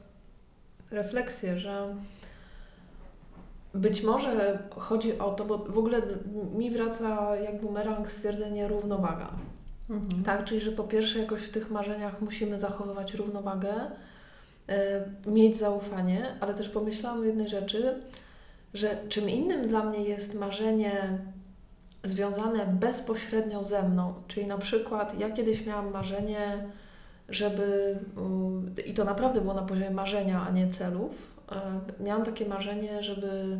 refleksję, 0.92 1.60
że 1.60 1.96
być 3.74 4.04
może 4.04 4.60
chodzi 4.78 5.20
o 5.20 5.32
to, 5.32 5.46
bo 5.46 5.58
w 5.58 5.78
ogóle 5.78 6.02
mi 6.58 6.72
wraca 6.72 7.36
jak 7.36 7.62
bumerang 7.62 8.12
stwierdzenie 8.12 8.68
równowaga. 8.68 9.30
Mhm. 9.90 10.24
Tak, 10.24 10.44
czyli 10.44 10.60
że 10.60 10.72
po 10.72 10.84
pierwsze 10.84 11.20
jakoś 11.20 11.42
w 11.42 11.52
tych 11.52 11.72
marzeniach 11.72 12.22
musimy 12.22 12.60
zachowywać 12.60 13.14
równowagę, 13.14 13.74
y, 15.26 15.32
mieć 15.32 15.58
zaufanie, 15.58 16.36
ale 16.40 16.54
też 16.54 16.70
pomyślałam 16.70 17.20
o 17.20 17.24
jednej 17.24 17.50
rzeczy, 17.50 18.02
że 18.74 18.98
czym 19.10 19.30
innym 19.30 19.68
dla 19.68 19.84
mnie 19.84 20.00
jest 20.00 20.34
marzenie 20.36 21.20
związane 22.04 22.66
bezpośrednio 22.66 23.64
ze 23.64 23.84
mną, 23.84 24.14
czyli 24.28 24.48
na 24.48 24.58
przykład 24.58 25.20
ja 25.20 25.30
kiedyś 25.30 25.66
miałam 25.66 25.92
marzenie, 25.92 26.68
żeby, 27.30 27.96
i 28.86 28.94
to 28.94 29.04
naprawdę 29.04 29.42
było 29.42 29.54
na 29.54 29.62
poziomie 29.62 29.92
marzenia, 29.92 30.46
a 30.48 30.52
nie 30.52 30.70
celów, 30.70 31.12
y, 32.00 32.04
miałam 32.04 32.26
takie 32.26 32.46
marzenie, 32.46 33.04
żeby 33.04 33.60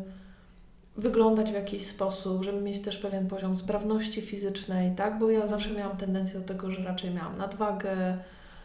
wyglądać 0.96 1.50
w 1.50 1.54
jakiś 1.54 1.86
sposób, 1.86 2.44
żeby 2.44 2.60
mieć 2.60 2.82
też 2.82 2.98
pewien 2.98 3.28
poziom 3.28 3.56
sprawności 3.56 4.22
fizycznej, 4.22 4.92
tak? 4.96 5.18
Bo 5.18 5.30
ja 5.30 5.46
zawsze 5.46 5.70
miałam 5.70 5.96
tendencję 5.96 6.40
do 6.40 6.46
tego, 6.46 6.70
że 6.70 6.84
raczej 6.84 7.10
miałam 7.10 7.36
nadwagę, 7.36 8.18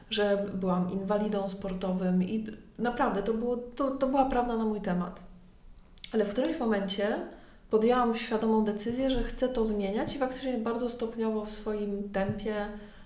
że 0.09 0.45
byłam 0.53 0.91
inwalidą 0.91 1.49
sportowym 1.49 2.23
i 2.23 2.47
naprawdę 2.79 3.23
to, 3.23 3.33
było, 3.33 3.57
to, 3.57 3.91
to 3.91 4.07
była 4.07 4.25
prawda 4.25 4.57
na 4.57 4.65
mój 4.65 4.81
temat. 4.81 5.21
Ale 6.13 6.25
w 6.25 6.29
którymś 6.29 6.59
momencie 6.59 7.19
podjęłam 7.69 8.15
świadomą 8.15 8.63
decyzję, 8.63 9.09
że 9.09 9.23
chcę 9.23 9.49
to 9.49 9.65
zmieniać 9.65 10.15
i 10.15 10.19
faktycznie 10.19 10.57
bardzo 10.57 10.89
stopniowo 10.89 11.45
w 11.45 11.49
swoim 11.49 12.09
tempie 12.09 12.55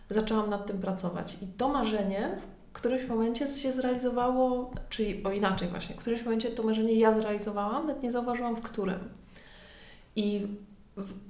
zaczęłam 0.09 0.49
nad 0.49 0.65
tym 0.65 0.77
pracować. 0.77 1.37
I 1.41 1.47
to 1.47 1.69
marzenie 1.69 2.37
w 2.73 2.73
którymś 2.73 3.05
momencie 3.05 3.47
się 3.47 3.71
zrealizowało, 3.71 4.71
czyli 4.89 5.23
o 5.23 5.31
inaczej 5.31 5.67
właśnie, 5.67 5.95
w 5.95 5.97
którymś 5.97 6.23
momencie 6.23 6.49
to 6.49 6.63
marzenie 6.63 6.93
ja 6.93 7.13
zrealizowałam, 7.13 7.87
nawet 7.87 8.03
nie 8.03 8.11
zauważyłam 8.11 8.55
w 8.55 8.61
którym. 8.61 8.99
I 10.15 10.47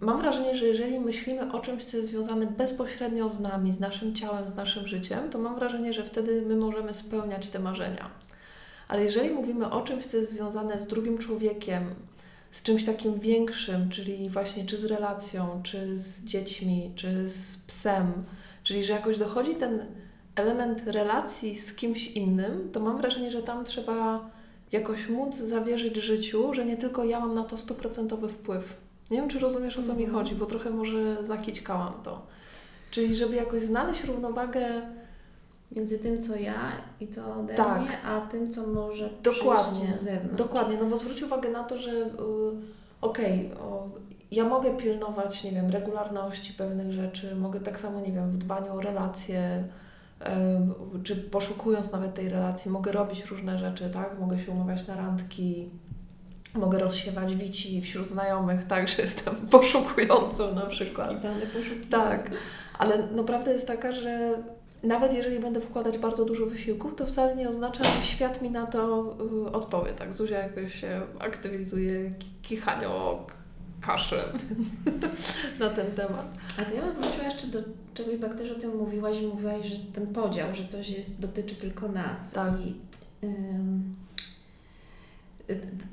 mam 0.01 0.21
wrażenie, 0.21 0.55
że 0.55 0.65
jeżeli 0.65 0.99
myślimy 0.99 1.51
o 1.51 1.59
czymś, 1.59 1.85
co 1.85 1.97
jest 1.97 2.09
związane 2.09 2.45
bezpośrednio 2.45 3.29
z 3.29 3.39
nami, 3.39 3.73
z 3.73 3.79
naszym 3.79 4.15
ciałem, 4.15 4.49
z 4.49 4.55
naszym 4.55 4.87
życiem, 4.87 5.29
to 5.29 5.39
mam 5.39 5.55
wrażenie, 5.55 5.93
że 5.93 6.03
wtedy 6.03 6.41
my 6.41 6.55
możemy 6.55 6.93
spełniać 6.93 7.49
te 7.49 7.59
marzenia. 7.59 8.09
Ale 8.87 9.03
jeżeli 9.03 9.29
mówimy 9.29 9.71
o 9.71 9.81
czymś, 9.81 10.05
co 10.05 10.17
jest 10.17 10.29
związane 10.29 10.79
z 10.79 10.87
drugim 10.87 11.17
człowiekiem, 11.17 11.95
z 12.51 12.63
czymś 12.63 12.85
takim 12.85 13.19
większym, 13.19 13.89
czyli 13.89 14.29
właśnie 14.29 14.65
czy 14.65 14.77
z 14.77 14.85
relacją, 14.85 15.61
czy 15.63 15.97
z 15.97 16.23
dziećmi, 16.23 16.91
czy 16.95 17.29
z 17.29 17.57
psem, 17.57 18.13
czyli 18.67 18.83
że 18.83 18.93
jakoś 18.93 19.17
dochodzi 19.17 19.55
ten 19.55 19.85
element 20.35 20.87
relacji 20.87 21.59
z 21.59 21.73
kimś 21.73 22.07
innym, 22.07 22.69
to 22.73 22.79
mam 22.79 22.97
wrażenie, 22.97 23.31
że 23.31 23.43
tam 23.43 23.65
trzeba 23.65 24.29
jakoś 24.71 25.09
móc 25.09 25.35
zawierzyć 25.35 25.95
życiu, 25.95 26.53
że 26.53 26.65
nie 26.65 26.77
tylko 26.77 27.03
ja 27.03 27.19
mam 27.19 27.33
na 27.33 27.43
to 27.43 27.57
stuprocentowy 27.57 28.29
wpływ. 28.29 28.77
Nie 29.11 29.17
wiem, 29.17 29.29
czy 29.29 29.39
rozumiesz, 29.39 29.77
o 29.77 29.83
co 29.83 29.93
mi 29.93 30.03
mhm. 30.03 30.11
chodzi, 30.13 30.35
bo 30.35 30.45
trochę 30.45 30.69
może 30.69 31.23
zakićkałam 31.25 31.93
to. 32.03 32.21
Czyli 32.91 33.15
żeby 33.15 33.35
jakoś 33.35 33.61
znaleźć 33.61 34.03
równowagę 34.03 34.81
między 35.71 35.99
tym, 35.99 36.23
co 36.23 36.35
ja 36.35 36.71
i 37.01 37.07
co 37.07 37.35
ode 37.35 37.55
tak. 37.55 37.81
mnie, 37.81 38.01
a 38.01 38.21
tym, 38.21 38.51
co 38.51 38.67
może 38.67 39.09
dokładnie, 39.23 39.87
z 39.87 40.01
zewnątrz. 40.01 40.37
Dokładnie, 40.37 40.77
no 40.81 40.85
bo 40.85 40.97
zwróć 40.97 41.23
uwagę 41.23 41.49
na 41.49 41.63
to, 41.63 41.77
że 41.77 41.91
yy, 41.91 42.07
okej, 43.01 43.51
okay, 43.53 44.16
ja 44.31 44.45
mogę 44.45 44.77
pilnować, 44.77 45.43
nie 45.43 45.51
wiem, 45.51 45.69
regularności 45.69 46.53
pewnych 46.53 46.91
rzeczy, 46.91 47.35
mogę 47.35 47.59
tak 47.59 47.79
samo, 47.79 47.99
nie 47.99 48.11
wiem, 48.11 48.31
w 48.31 48.37
dbaniu 48.37 48.73
o 48.73 48.81
relacje, 48.81 49.63
czy 51.03 51.15
poszukując 51.15 51.91
nawet 51.91 52.13
tej 52.13 52.29
relacji, 52.29 52.71
mogę 52.71 52.91
robić 52.91 53.25
różne 53.25 53.59
rzeczy, 53.59 53.89
tak? 53.89 54.19
Mogę 54.19 54.39
się 54.39 54.51
umawiać 54.51 54.87
na 54.87 54.95
randki, 54.95 55.69
mogę 56.53 56.79
rozsiewać 56.79 57.35
wici 57.35 57.81
wśród 57.81 58.07
znajomych, 58.07 58.63
tak, 58.63 58.87
że 58.87 59.01
jestem 59.01 59.35
poszukującą 59.51 60.55
na 60.55 60.65
przykład. 60.65 61.21
Tak, 61.89 62.31
ale 62.77 63.07
no 63.15 63.23
prawda 63.23 63.51
jest 63.51 63.67
taka, 63.67 63.91
że 63.91 64.43
nawet 64.83 65.13
jeżeli 65.13 65.39
będę 65.39 65.61
wkładać 65.61 65.97
bardzo 65.97 66.25
dużo 66.25 66.45
wysiłków, 66.45 66.95
to 66.95 67.05
wcale 67.05 67.35
nie 67.35 67.49
oznacza, 67.49 67.83
że 67.83 68.01
świat 68.01 68.41
mi 68.41 68.51
na 68.51 68.65
to 68.65 69.13
y, 69.47 69.51
odpowie. 69.51 69.91
Tak, 69.91 70.13
Zuzia 70.13 70.39
jakoś 70.39 70.75
się 70.81 71.01
aktywizuje 71.19 72.11
kichanio 72.41 73.25
kaszę 73.81 74.33
na 75.59 75.69
ten 75.69 75.91
temat. 75.91 76.37
A 76.59 76.65
to 76.65 76.75
ja 76.75 76.81
bym 76.81 76.93
wróciła 77.01 77.25
jeszcze 77.25 77.47
do 77.47 77.59
czegoś, 77.93 78.17
bo 78.17 78.29
też 78.29 78.51
o 78.51 78.55
tym 78.55 78.77
mówiłaś 78.77 79.21
i 79.21 79.27
mówiłaś, 79.27 79.65
że 79.67 79.75
ten 79.93 80.07
podział, 80.07 80.55
że 80.55 80.65
coś 80.65 80.89
jest, 80.89 81.21
dotyczy 81.21 81.55
tylko 81.55 81.87
nas. 81.87 82.31
Tak. 82.31 82.53
I, 82.65 82.75
ym, 83.25 83.95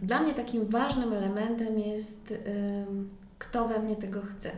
dla 0.02 0.20
mnie 0.20 0.34
takim 0.34 0.66
ważnym 0.66 1.12
elementem 1.12 1.78
jest, 1.78 2.34
ym, 2.86 3.08
kto 3.38 3.68
we 3.68 3.78
mnie 3.78 3.96
tego 3.96 4.22
chce. 4.22 4.50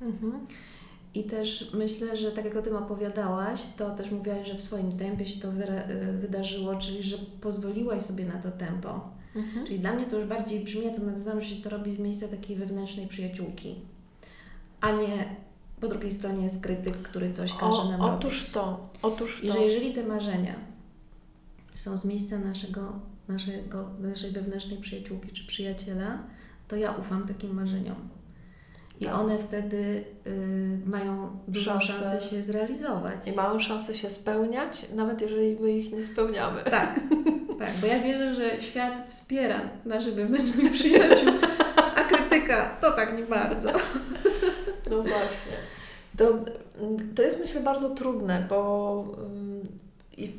Mhm. 0.00 0.46
I 1.14 1.24
też 1.24 1.70
myślę, 1.74 2.16
że 2.16 2.32
tak 2.32 2.44
jak 2.44 2.56
o 2.56 2.62
tym 2.62 2.76
opowiadałaś, 2.76 3.62
to 3.76 3.90
też 3.90 4.10
mówiłaś, 4.10 4.48
że 4.48 4.54
w 4.54 4.62
swoim 4.62 4.98
tempie 4.98 5.26
się 5.26 5.40
to 5.40 5.48
y, 5.48 6.12
wydarzyło, 6.12 6.76
czyli 6.76 7.02
że 7.02 7.16
pozwoliłaś 7.40 8.02
sobie 8.02 8.24
na 8.24 8.38
to 8.38 8.50
tempo. 8.50 9.08
Mhm. 9.36 9.66
Czyli 9.66 9.78
dla 9.78 9.92
mnie 9.92 10.04
to 10.04 10.16
już 10.16 10.24
bardziej 10.24 10.64
brzmi, 10.64 10.84
ja 10.84 10.96
to 10.96 11.02
nazywam, 11.02 11.42
że 11.42 11.48
się 11.48 11.62
to 11.62 11.70
robi 11.70 11.92
z 11.92 11.98
miejsca 11.98 12.28
takiej 12.28 12.56
wewnętrznej 12.56 13.06
przyjaciółki, 13.06 13.74
a 14.80 14.92
nie 14.92 15.36
po 15.80 15.88
drugiej 15.88 16.10
stronie 16.10 16.44
jest 16.44 16.60
krytyk, 16.60 17.02
który 17.02 17.32
coś 17.32 17.52
każe 17.52 17.82
o, 17.82 17.88
nam 17.90 18.00
otóż 18.00 18.38
robić. 18.38 18.52
to, 18.52 18.90
otóż 19.02 19.40
to. 19.40 19.46
I 19.46 19.52
że 19.52 19.58
jeżeli 19.58 19.94
te 19.94 20.06
marzenia 20.06 20.54
są 21.74 21.98
z 21.98 22.04
miejsca 22.04 22.38
naszego, 22.38 22.92
naszego, 23.28 23.90
naszej 24.00 24.30
wewnętrznej 24.30 24.78
przyjaciółki 24.78 25.28
czy 25.28 25.46
przyjaciela, 25.46 26.22
to 26.68 26.76
ja 26.76 26.92
ufam 26.92 27.28
takim 27.28 27.54
marzeniom. 27.54 27.96
I 29.00 29.04
tak. 29.04 29.14
one 29.14 29.38
wtedy 29.38 30.04
y, 30.26 30.78
mają 30.86 31.38
dużą 31.48 31.80
szansę 31.80 32.20
się 32.20 32.42
zrealizować. 32.42 33.28
I 33.28 33.32
mają 33.32 33.58
szansę 33.58 33.94
się 33.94 34.10
spełniać, 34.10 34.86
nawet 34.94 35.20
jeżeli 35.20 35.56
my 35.60 35.72
ich 35.72 35.92
nie 35.92 36.04
spełniamy. 36.04 36.62
Tak, 36.62 37.00
tak, 37.60 37.70
bo 37.80 37.86
ja 37.86 38.00
wierzę, 38.00 38.34
że 38.34 38.62
świat 38.62 39.08
wspiera 39.08 39.60
naszych 39.84 40.14
wewnętrznych 40.14 40.72
przyjaciół, 40.72 41.32
a 41.96 42.04
krytyka 42.04 42.76
to 42.80 42.92
tak 42.92 43.18
nie 43.18 43.24
bardzo. 43.24 43.72
No 44.90 45.02
właśnie. 45.02 45.56
To, 46.16 46.38
to 47.14 47.22
jest 47.22 47.40
myślę 47.40 47.60
bardzo 47.60 47.90
trudne, 47.90 48.46
bo 48.48 49.04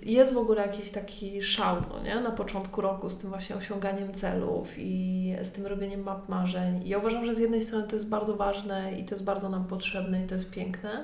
jest 0.03 0.33
w 0.33 0.37
ogóle 0.37 0.61
jakiś 0.61 0.89
taki 0.89 1.41
szał 1.41 1.75
no 1.89 2.03
nie? 2.03 2.19
na 2.19 2.31
początku 2.31 2.81
roku 2.81 3.09
z 3.09 3.17
tym 3.17 3.29
właśnie 3.29 3.55
osiąganiem 3.55 4.13
celów 4.13 4.73
i 4.77 5.35
z 5.43 5.51
tym 5.51 5.65
robieniem 5.65 6.03
map 6.03 6.29
marzeń. 6.29 6.81
I 6.85 6.89
ja 6.89 6.97
uważam, 6.97 7.25
że 7.25 7.35
z 7.35 7.39
jednej 7.39 7.63
strony 7.63 7.87
to 7.87 7.95
jest 7.95 8.09
bardzo 8.09 8.35
ważne 8.35 8.99
i 8.99 9.05
to 9.05 9.15
jest 9.15 9.23
bardzo 9.23 9.49
nam 9.49 9.67
potrzebne 9.67 10.23
i 10.23 10.27
to 10.27 10.35
jest 10.35 10.51
piękne, 10.51 11.03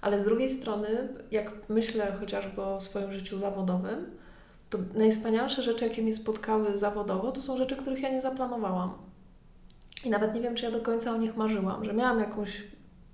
ale 0.00 0.20
z 0.20 0.24
drugiej 0.24 0.50
strony, 0.50 0.88
jak 1.30 1.52
myślę 1.68 2.12
chociażby 2.20 2.62
o 2.62 2.80
swoim 2.80 3.12
życiu 3.12 3.36
zawodowym, 3.36 4.06
to 4.70 4.78
najwspanialsze 4.94 5.62
rzeczy, 5.62 5.84
jakie 5.84 6.02
mnie 6.02 6.14
spotkały 6.14 6.78
zawodowo, 6.78 7.32
to 7.32 7.42
są 7.42 7.56
rzeczy, 7.56 7.76
których 7.76 8.00
ja 8.00 8.10
nie 8.10 8.20
zaplanowałam. 8.20 8.92
I 10.04 10.10
nawet 10.10 10.34
nie 10.34 10.40
wiem, 10.40 10.54
czy 10.54 10.64
ja 10.64 10.70
do 10.70 10.80
końca 10.80 11.12
o 11.12 11.16
nich 11.16 11.36
marzyłam, 11.36 11.84
że 11.84 11.92
miałam 11.92 12.20
jakąś, 12.20 12.62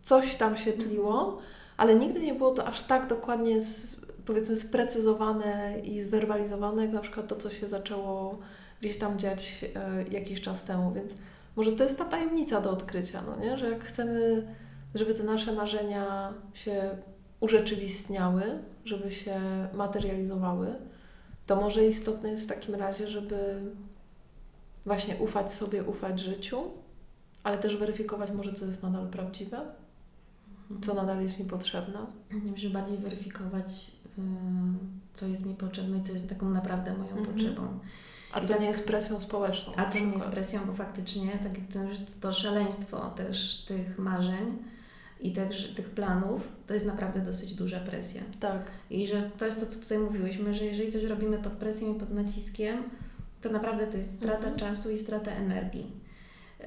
coś 0.03 0.35
tam 0.35 0.57
się 0.57 0.73
tliło, 0.73 1.38
ale 1.77 1.94
nigdy 1.94 2.20
nie 2.20 2.35
było 2.35 2.51
to 2.51 2.66
aż 2.66 2.83
tak 2.83 3.07
dokładnie 3.07 3.61
powiedzmy 4.26 4.56
sprecyzowane 4.56 5.80
i 5.85 6.00
zwerbalizowane, 6.00 6.83
jak 6.83 6.92
na 6.92 7.00
przykład 7.00 7.28
to, 7.28 7.37
co 7.37 7.50
się 7.50 7.68
zaczęło 7.68 8.38
gdzieś 8.80 8.98
tam 8.98 9.18
dziać 9.18 9.64
e, 9.74 10.04
jakiś 10.11 10.40
czas 10.40 10.64
temu, 10.64 10.92
więc 10.92 11.14
może 11.56 11.72
to 11.72 11.85
jest 11.85 11.98
ta 11.98 12.04
tajemnica 12.04 12.61
do 12.61 12.70
odkrycia, 12.70 13.22
no 13.22 13.44
nie? 13.44 13.59
że 13.59 13.70
jak 13.70 13.85
chcemy, 13.85 14.46
żeby 14.94 15.14
te 15.14 15.22
nasze 15.22 15.52
marzenia 15.52 16.33
się 16.54 16.90
urzeczywistniały, 17.40 18.42
żeby 18.85 19.11
się 19.11 19.40
materializowały, 19.72 20.74
to 21.46 21.56
może 21.56 21.87
istotne 21.87 22.30
jest 22.30 22.44
w 22.44 22.48
takim 22.48 22.74
razie, 22.74 23.09
żeby 23.09 23.61
właśnie 24.87 25.16
ufać 25.16 25.52
sobie, 25.52 25.85
ufać 25.85 26.20
życiu, 26.20 26.62
ale 27.42 27.59
też 27.59 27.76
weryfikować 27.76 28.30
może, 28.30 28.52
co 28.52 28.66
jest 28.66 28.83
nadal 28.83 29.09
prawdziwe, 29.09 29.61
co 30.83 30.94
nadal 30.94 31.22
jest 31.22 31.38
mi 31.38 31.44
potrzebne. 31.44 32.06
Myślę, 32.52 32.70
bardziej 32.70 32.98
weryfikować 32.98 33.90
co 35.14 35.27
jest 35.27 35.46
mi 35.46 35.55
potrzebne 35.55 35.99
i 35.99 36.03
co 36.03 36.12
jest 36.12 36.29
taką 36.29 36.51
naprawdę 36.51 36.96
moją 36.96 37.11
mhm. 37.11 37.27
potrzebą. 37.27 37.79
A 38.33 38.40
co 38.40 38.49
tak, 38.49 38.61
nie 38.61 38.66
jest 38.66 38.87
presją 38.87 39.20
społeczną? 39.20 39.73
A 39.77 39.90
co 39.90 39.99
nie 39.99 40.12
jest 40.12 40.27
presją, 40.27 40.61
bo 40.66 40.73
faktycznie, 40.73 41.31
tak 41.31 41.59
jak 41.59 41.66
to, 41.73 41.79
to 42.20 42.33
szaleństwo 42.33 43.11
też 43.16 43.64
tych 43.68 43.99
marzeń 43.99 44.59
i 45.20 45.33
też 45.33 45.75
tych 45.75 45.90
planów, 45.90 46.49
to 46.66 46.75
jest 46.75 46.87
naprawdę 46.87 47.20
dosyć 47.20 47.55
duża 47.55 47.81
presja. 47.81 48.23
Tak. 48.40 48.70
I 48.90 49.09
że 49.09 49.31
to 49.38 49.44
jest 49.44 49.61
to, 49.61 49.66
co 49.66 49.79
tutaj 49.79 49.99
mówiłyśmy, 49.99 50.55
że 50.55 50.64
jeżeli 50.64 50.92
coś 50.92 51.05
robimy 51.05 51.38
pod 51.38 51.53
presją 51.53 51.96
i 51.96 51.99
pod 51.99 52.11
naciskiem, 52.11 52.83
to 53.40 53.51
naprawdę 53.51 53.87
to 53.87 53.96
jest 53.96 54.16
strata 54.16 54.49
mhm. 54.49 54.57
czasu 54.57 54.90
i 54.90 54.99
strata 54.99 55.31
energii. 55.31 55.87
Yy, 56.61 56.66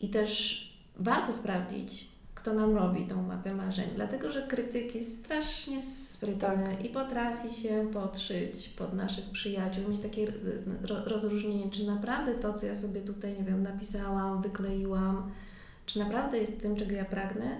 I 0.00 0.08
też 0.08 0.62
warto 0.96 1.32
sprawdzić, 1.32 2.11
kto 2.42 2.54
nam 2.54 2.76
robi 2.76 3.06
tą 3.06 3.22
mapę 3.22 3.54
marzeń, 3.54 3.88
dlatego 3.94 4.30
że 4.30 4.42
krytyk 4.42 4.94
jest 4.94 5.24
strasznie 5.24 5.82
sprytny 5.82 6.40
tak. 6.40 6.84
i 6.84 6.88
potrafi 6.88 7.54
się 7.62 7.86
podszyć 7.92 8.68
pod 8.68 8.94
naszych 8.94 9.30
przyjaciół, 9.30 9.88
mieć 9.88 10.00
takie 10.00 10.32
rozróżnienie, 11.04 11.70
czy 11.70 11.86
naprawdę 11.86 12.34
to, 12.34 12.52
co 12.54 12.66
ja 12.66 12.76
sobie 12.76 13.00
tutaj, 13.00 13.34
nie 13.38 13.44
wiem, 13.44 13.62
napisałam, 13.62 14.42
wykleiłam, 14.42 15.30
czy 15.86 15.98
naprawdę 15.98 16.38
jest 16.38 16.62
tym, 16.62 16.76
czego 16.76 16.92
ja 16.94 17.04
pragnę. 17.04 17.56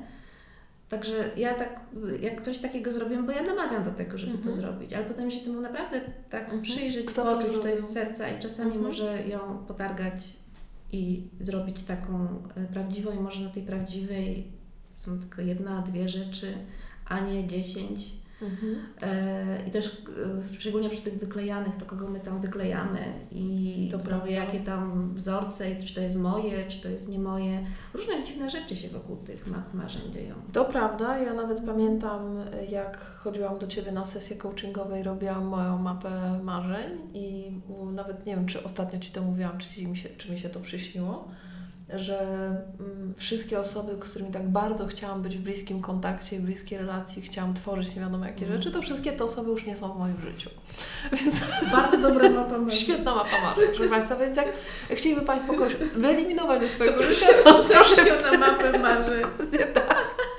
Także 0.88 1.31
ja 1.37 1.55
tak, 1.55 1.81
jak 2.21 2.40
coś 2.40 2.59
takiego 2.59 2.92
zrobię, 2.92 3.23
bo 3.23 3.33
ja 3.33 3.42
namawiam 3.42 3.85
do 3.85 3.90
tego, 3.90 4.18
żeby 4.18 4.33
to 4.33 4.51
mhm. 4.51 4.57
zrobić, 4.57 4.92
ale 4.92 5.05
potem 5.05 5.31
się 5.31 5.40
temu 5.40 5.61
naprawdę 5.61 6.01
tak 6.31 6.42
mhm. 6.42 6.62
przyjrzeć, 6.62 7.07
Kto 7.07 7.25
poczuć, 7.25 7.53
to, 7.53 7.59
to 7.59 7.68
jest 7.68 7.92
serca 7.92 8.29
i 8.29 8.40
czasami 8.40 8.73
mhm. 8.73 8.87
może 8.87 9.29
ją 9.29 9.64
potargać 9.68 10.37
i 10.92 11.29
zrobić 11.40 11.83
taką 11.83 12.42
e, 12.57 12.64
prawdziwą 12.64 13.12
i 13.12 13.21
może 13.21 13.45
na 13.45 13.51
tej 13.51 13.62
prawdziwej 13.62 14.62
są 15.03 15.19
tylko 15.19 15.43
jedna, 15.43 15.83
dwie 15.83 16.09
rzeczy, 16.09 16.55
a 17.05 17.21
nie 17.21 17.47
dziesięć. 17.47 18.23
Mhm. 18.43 18.77
E, 19.03 19.69
I 19.69 19.71
też 19.71 20.03
e, 20.53 20.55
szczególnie 20.55 20.91
przy 20.91 21.03
tych 21.03 21.19
wyklejanych, 21.19 21.77
to 21.77 21.87
kogo 21.87 22.09
my 22.09 22.21
tam 22.21 22.41
wyklejamy 22.41 22.99
i 23.31 23.93
to 23.93 24.27
jakie 24.27 24.61
tam 24.61 25.15
wzorce, 25.15 25.71
i 25.71 25.85
czy 25.85 25.95
to 25.95 26.01
jest 26.01 26.17
moje, 26.17 26.69
czy 26.69 26.83
to 26.83 26.88
jest 26.88 27.09
nie 27.09 27.19
moje. 27.19 27.67
Różne 27.95 28.25
dziwne 28.25 28.51
rzeczy 28.51 28.77
się 28.77 28.88
wokół 28.88 29.17
tych 29.17 29.47
map 29.47 29.75
marzeń 29.75 30.12
dzieją. 30.12 30.35
To 30.53 30.65
prawda. 30.65 31.19
Ja 31.19 31.35
nawet 31.35 31.61
pamiętam, 31.67 32.37
jak 32.71 32.99
chodziłam 32.99 33.59
do 33.59 33.67
Ciebie 33.67 33.93
na 33.93 34.05
sesję 34.05 34.37
coachingowej, 34.37 35.01
i 35.01 35.05
robiłam 35.05 35.47
moją 35.47 35.79
mapę 35.79 36.41
marzeń 36.43 36.99
i 37.15 37.53
nawet 37.93 38.27
nie 38.27 38.37
wiem, 38.37 38.47
czy 38.47 38.65
ostatnio 38.65 38.99
Ci 38.99 39.12
to 39.12 39.23
mówiłam, 39.23 39.59
czy 39.59 39.87
mi 39.87 39.97
się, 39.97 40.09
czy 40.09 40.33
mi 40.33 40.38
się 40.38 40.49
to 40.49 40.61
przyśniło 40.61 41.29
że 41.94 42.18
mm, 42.81 43.14
wszystkie 43.16 43.61
osoby, 43.61 43.92
z 44.07 44.11
którymi 44.11 44.33
tak 44.33 44.48
bardzo 44.48 44.87
chciałam 44.87 45.22
być 45.22 45.38
w 45.38 45.40
bliskim 45.40 45.83
kontakcie, 45.83 46.38
w 46.38 46.42
bliskiej 46.42 46.78
relacji, 46.78 47.22
chciałam 47.22 47.55
tworzyć 47.55 47.96
nie 47.96 48.02
wiadomo 48.02 48.26
jakie 48.26 48.46
rzeczy, 48.46 48.70
to 48.70 48.83
wszystkie 48.83 49.12
te 49.12 49.24
osoby 49.24 49.50
już 49.50 49.66
nie 49.66 49.76
są 49.76 49.92
w 49.92 49.98
moim 49.98 50.20
życiu. 50.20 50.50
Więc 51.22 51.40
bardzo 51.72 51.98
dobra 51.98 52.31
mapa 52.31 52.59
marzeń. 52.59 52.81
Świetna 52.81 53.14
mapa 53.14 53.40
marzeń, 53.42 53.64
proszę 53.74 53.90
Państwa. 53.90 54.16
Więc 54.16 54.37
jak 54.37 54.46
chcieliby 54.90 55.20
Państwo 55.20 55.52
kogoś 55.52 55.74
wyeliminować 55.74 56.61
ze 56.61 56.68
swojego 56.68 56.98
to 56.98 57.02
życia, 57.02 57.26
to 57.44 57.62
proszę 57.70 58.22
na 58.22 58.38
mapę 58.38 58.78
marzeń. 58.78 59.22
tak. 59.74 60.32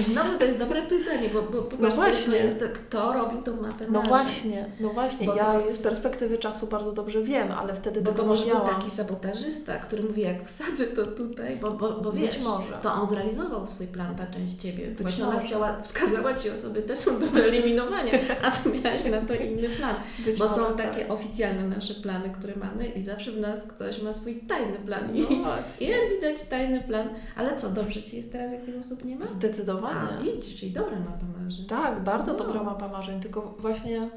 I 0.00 0.02
znowu 0.12 0.38
to 0.38 0.44
jest 0.44 0.58
dobre 0.58 0.82
pytanie, 0.82 1.30
bo, 1.34 1.42
bo, 1.42 1.68
no 1.78 1.90
właśnie. 1.90 2.36
jest 2.36 2.60
to, 2.60 2.66
kto 2.74 3.12
robił 3.12 3.42
tą 3.42 3.56
mapę 3.56 3.86
No 3.88 4.02
właśnie, 4.02 4.66
no 4.80 4.88
właśnie. 4.88 5.26
Bo 5.26 5.34
ja 5.34 5.60
jest... 5.60 5.80
z 5.80 5.82
perspektywy 5.82 6.38
czasu 6.38 6.66
bardzo 6.66 6.92
dobrze 6.92 7.22
wiem, 7.22 7.52
ale 7.52 7.74
wtedy 7.74 8.00
bo 8.00 8.12
to 8.12 8.24
może 8.26 8.44
był 8.44 8.60
taki 8.60 8.90
sabotażysta, 8.90 9.78
który 9.78 10.02
mówi, 10.02 10.22
jak 10.22 10.46
wsadzę 10.46 10.84
to 10.84 11.06
tutaj, 11.06 11.56
bo, 11.56 11.70
bo, 11.70 12.00
bo 12.00 12.12
wiesz, 12.12 12.36
Być 12.36 12.44
może. 12.44 12.78
to 12.82 12.92
on 12.92 13.08
zrealizował 13.08 13.66
swój 13.66 13.86
plan, 13.86 14.14
ta 14.16 14.26
część 14.26 14.56
Ciebie. 14.56 14.86
Być 14.86 15.02
Właśnie 15.02 15.26
ona 15.26 15.40
chciała, 15.40 15.82
wskazała 15.82 16.34
Ci 16.34 16.50
osoby, 16.50 16.82
te 16.82 16.96
są 16.96 17.20
do 17.20 17.26
wyeliminowania, 17.26 18.12
a 18.42 18.50
Ty 18.50 18.68
miałaś 18.68 19.04
na 19.04 19.20
to 19.20 19.34
inny 19.34 19.68
plan. 19.68 19.94
Być 20.18 20.38
bo 20.38 20.48
są 20.48 20.76
takie 20.76 21.00
tak. 21.00 21.10
oficjalne 21.10 21.62
nasze 21.68 21.94
plany, 21.94 22.30
które 22.30 22.56
mamy 22.56 22.86
i 22.86 23.02
zawsze 23.02 23.32
w 23.32 23.40
nas 23.40 23.62
ktoś 23.62 24.02
ma 24.02 24.12
swój 24.12 24.34
tajny 24.34 24.78
plan. 24.86 25.00
No 25.12 25.56
I, 25.80 25.84
I 25.84 25.88
jak 25.88 26.00
widać 26.10 26.42
tajny 26.48 26.80
plan, 26.80 27.08
ale 27.36 27.56
co, 27.56 27.68
dobrze 27.68 28.02
Ci 28.02 28.16
jest 28.16 28.32
teraz, 28.32 28.52
jak 28.52 28.62
tych 28.62 28.78
osób 28.80 29.04
nie 29.04 29.16
ma? 29.16 29.26
Zdecydowanie 29.26 29.81
Zdecydowanie. 29.90 30.18
A, 30.18 30.22
widzisz, 30.22 30.60
czyli 30.60 30.72
dobra 30.72 31.00
mapa 31.00 31.26
marzeń. 31.38 31.66
Tak, 31.66 32.00
bardzo 32.00 32.32
no. 32.32 32.38
dobra 32.38 32.62
mapa 32.62 32.88
marzeń, 32.88 33.20
tylko 33.20 33.54
właśnie 33.58 34.10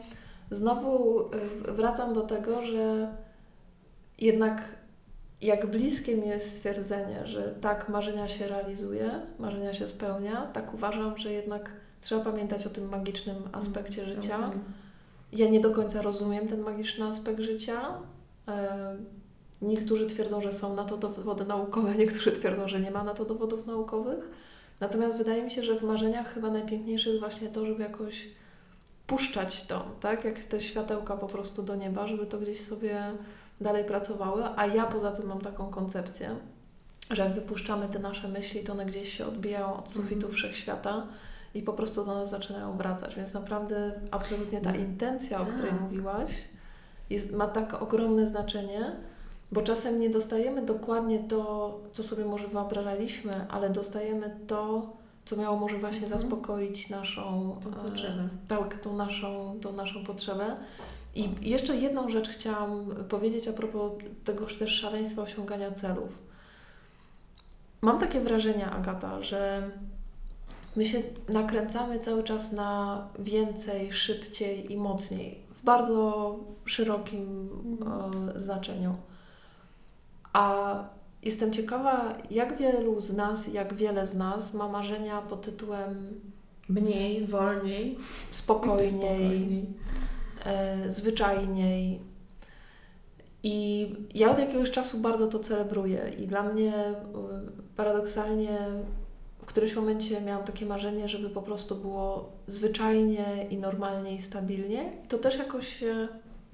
znowu 0.52 1.22
y, 1.22 1.32
wracam 1.72 2.14
do 2.14 2.22
tego, 2.22 2.62
że 2.62 3.16
jednak 4.20 4.62
jak 5.42 5.66
bliskie 5.66 6.18
mi 6.18 6.28
jest 6.28 6.56
stwierdzenie, 6.56 7.28
że 7.28 7.56
tak, 7.62 7.90
marzenia 7.90 8.28
się 8.28 8.48
realizuje, 8.48 9.12
marzenia 9.40 9.74
się 9.74 9.88
spełnia, 9.88 10.48
tak 10.54 10.74
uważam, 10.74 11.18
że 11.18 11.34
jednak 11.34 11.72
trzeba 12.02 12.24
pamiętać 12.24 12.68
o 12.68 12.70
tym 12.70 12.90
magicznym 12.90 13.36
aspekcie 13.52 14.04
mm, 14.04 14.16
życia. 14.16 14.52
Ja 15.32 15.50
nie 15.50 15.60
do 15.60 15.72
końca 15.72 16.02
rozumiem 16.02 16.48
ten 16.48 16.62
magiczny 16.62 17.06
aspekt 17.06 17.42
życia. 17.42 17.82
E, 18.48 18.98
niektórzy 19.62 20.08
twierdzą, 20.08 20.42
że 20.42 20.54
są 20.54 20.76
na 20.76 20.84
to 20.84 20.98
dowody 20.98 21.46
naukowe, 21.46 21.96
niektórzy 21.96 22.32
twierdzą, 22.32 22.68
że 22.68 22.80
nie 22.80 22.92
ma 22.92 23.04
na 23.04 23.14
to 23.14 23.26
dowodów 23.26 23.68
naukowych. 23.68 24.30
Natomiast 24.80 25.18
wydaje 25.18 25.44
mi 25.44 25.52
się, 25.52 25.64
że 25.64 25.80
w 25.80 25.84
marzeniach 25.84 26.34
chyba 26.34 26.50
najpiękniejsze 26.50 27.10
jest 27.10 27.20
właśnie 27.20 27.50
to, 27.50 27.66
żeby 27.66 27.84
jakoś 27.84 28.28
puszczać 29.08 29.64
to, 29.64 29.86
tak? 30.00 30.26
Jak 30.26 30.44
te 30.44 30.62
światełka 30.62 31.18
po 31.18 31.28
prostu 31.28 31.64
do 31.64 31.76
nieba, 31.76 32.08
żeby 32.08 32.26
to 32.26 32.38
gdzieś 32.38 32.62
sobie 32.62 33.02
dalej 33.62 33.84
pracowały. 33.84 34.44
A 34.56 34.66
ja 34.66 34.86
poza 34.86 35.12
tym 35.12 35.28
mam 35.28 35.42
taką 35.42 35.70
koncepcję, 35.70 36.36
że 37.12 37.24
jak 37.24 37.34
wypuszczamy 37.34 37.88
te 37.88 38.00
nasze 38.00 38.28
myśli, 38.28 38.64
to 38.64 38.74
one 38.74 38.86
gdzieś 38.86 39.18
się 39.18 39.26
odbijają 39.26 39.78
od 39.78 39.90
sufitu 39.90 40.26
mm. 40.26 40.32
wszechświata 40.32 41.08
i 41.54 41.62
po 41.62 41.74
prostu 41.74 42.06
do 42.06 42.16
nas 42.16 42.30
zaczynają 42.30 42.78
wracać. 42.78 43.16
Więc 43.16 43.34
naprawdę 43.34 43.92
absolutnie 44.12 44.62
ta 44.62 44.72
no. 44.72 44.78
intencja, 44.78 45.42
o 45.42 45.46
której 45.46 45.72
tak. 45.72 45.82
mówiłaś, 45.82 46.32
jest, 47.10 47.32
ma 47.32 47.48
tak 47.48 47.82
ogromne 47.82 48.28
znaczenie 48.28 48.96
bo 49.56 49.62
czasem 49.62 50.00
nie 50.00 50.10
dostajemy 50.10 50.62
dokładnie 50.62 51.20
to, 51.20 51.80
co 51.92 52.04
sobie 52.04 52.26
może 52.26 52.48
wyobrażaliśmy, 52.48 53.46
ale 53.50 53.70
dostajemy 53.70 54.38
to, 54.48 54.94
co 55.26 55.36
miało 55.36 55.60
może 55.60 55.78
właśnie 55.78 56.04
mhm. 56.04 56.22
zaspokoić 56.22 56.90
naszą 56.90 57.56
tą 57.64 57.70
e, 57.70 57.90
potrzebę. 57.90 58.30
tak, 58.48 58.80
tą 58.82 58.96
naszą, 58.96 59.60
tą 59.62 59.74
naszą 59.74 60.04
potrzebę. 60.04 60.56
I 61.16 61.30
jeszcze 61.42 61.76
jedną 61.76 62.10
rzecz 62.10 62.30
chciałam 62.30 62.96
powiedzieć 63.10 63.48
a 63.48 63.54
propos 63.54 63.92
tego 64.26 64.46
też 64.46 64.72
szaleństwa 64.72 65.22
osiągania 65.22 65.72
celów. 65.72 66.10
Mam 67.82 68.00
takie 68.00 68.22
wrażenie, 68.22 68.70
Agata, 68.70 69.22
że 69.22 69.70
my 70.76 70.86
się 70.86 71.02
nakręcamy 71.30 72.00
cały 72.00 72.24
czas 72.24 72.52
na 72.52 73.02
więcej, 73.20 73.94
szybciej 73.94 74.74
i 74.74 74.78
mocniej, 74.78 75.40
w 75.62 75.64
bardzo 75.64 76.36
szerokim 76.66 77.50
mhm. 77.82 78.42
znaczeniu. 78.42 78.96
A 80.36 80.76
jestem 81.24 81.54
ciekawa, 81.54 82.18
jak 82.32 82.58
wielu 82.58 83.02
z 83.02 83.16
nas, 83.16 83.54
jak 83.54 83.74
wiele 83.74 84.08
z 84.08 84.16
nas 84.16 84.54
ma 84.54 84.70
marzenia 84.70 85.22
pod 85.22 85.42
tytułem 85.42 86.22
mniej, 86.70 87.28
wolniej, 87.28 87.98
spokojniej, 88.32 88.90
spokojniej. 88.90 89.66
E, 90.46 90.92
zwyczajniej. 90.92 92.02
I 93.44 93.88
ja 94.16 94.32
od 94.32 94.40
jakiegoś 94.40 94.72
czasu 94.72 95.00
bardzo 95.00 95.28
to 95.28 95.40
celebruję 95.40 96.12
i 96.20 96.28
dla 96.28 96.44
mnie 96.44 96.74
e, 96.76 96.96
paradoksalnie 97.76 98.58
w 99.42 99.46
którymś 99.46 99.76
momencie 99.76 100.22
miałam 100.22 100.46
takie 100.46 100.66
marzenie, 100.66 101.08
żeby 101.08 101.30
po 101.30 101.42
prostu 101.42 101.76
było 101.76 102.32
zwyczajnie 102.48 103.48
i 103.50 103.58
normalnie 103.58 104.16
i 104.16 104.22
stabilnie. 104.22 104.92
I 105.06 105.08
to 105.08 105.18
też 105.18 105.38
jakoś 105.38 105.84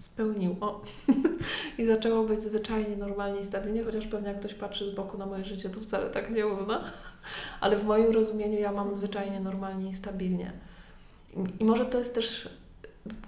się 0.02 0.06
spełniło 0.06 0.82
i 1.78 1.86
zaczęło 1.86 2.24
być 2.24 2.40
zwyczajnie, 2.40 2.98
normalnie 2.98 3.42
i 3.42 3.46
stabilnie, 3.46 3.84
chociaż 3.84 4.08
pewnie 4.08 4.28
jak 4.28 4.40
ktoś 4.40 4.54
patrzy 4.54 4.92
z 4.92 4.96
boku 4.96 5.18
na 5.18 5.26
moje 5.26 5.46
życie, 5.46 5.70
to 5.70 5.80
wcale 5.80 6.10
tak 6.10 6.32
nie 6.32 6.48
uzna, 6.48 6.84
ale 7.62 7.78
w 7.78 7.86
moim 7.86 8.12
rozumieniu 8.12 8.60
ja 8.60 8.72
mam 8.72 8.96
zwyczajnie, 8.96 9.40
normalnie 9.40 9.90
i 9.90 9.94
stabilnie. 9.94 10.52
I, 11.60 11.64
może 11.64 11.86
to 11.86 12.00
jest 12.00 12.16
też, 12.16 12.50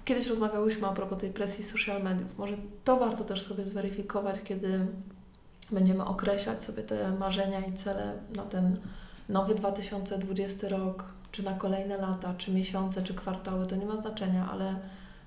kiedyś 0.04 0.26
rozmawiałyśmy 0.26 0.88
a 0.88 0.92
propos 0.92 1.18
tej 1.18 1.30
presji 1.30 1.64
social 1.64 2.02
mediów, 2.02 2.38
może 2.38 2.56
to 2.84 2.96
warto 2.96 3.24
też 3.24 3.42
sobie 3.42 3.64
zweryfikować, 3.64 4.36
kiedy 4.44 4.86
będziemy 5.70 6.04
określać 6.04 6.62
sobie 6.62 6.82
te 6.82 7.10
marzenia 7.10 7.60
i 7.60 7.72
cele 7.72 8.12
na 8.36 8.42
ten 8.42 8.76
nowy 9.28 9.54
2020 9.54 10.68
rok, 10.68 11.04
czy 11.32 11.42
na 11.42 11.52
kolejne 11.52 11.96
lata, 11.96 12.34
czy 12.38 12.52
miesiące, 12.52 13.02
czy 13.02 13.14
kwartały, 13.14 13.66
to 13.66 13.76
nie 13.76 13.86
ma 13.86 13.96
znaczenia, 13.96 14.48
ale 14.52 14.74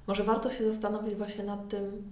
może 0.07 0.23
warto 0.23 0.51
się 0.51 0.73
zastanowić 0.73 1.15
właśnie 1.15 1.43
nad 1.43 1.69
tym, 1.69 2.03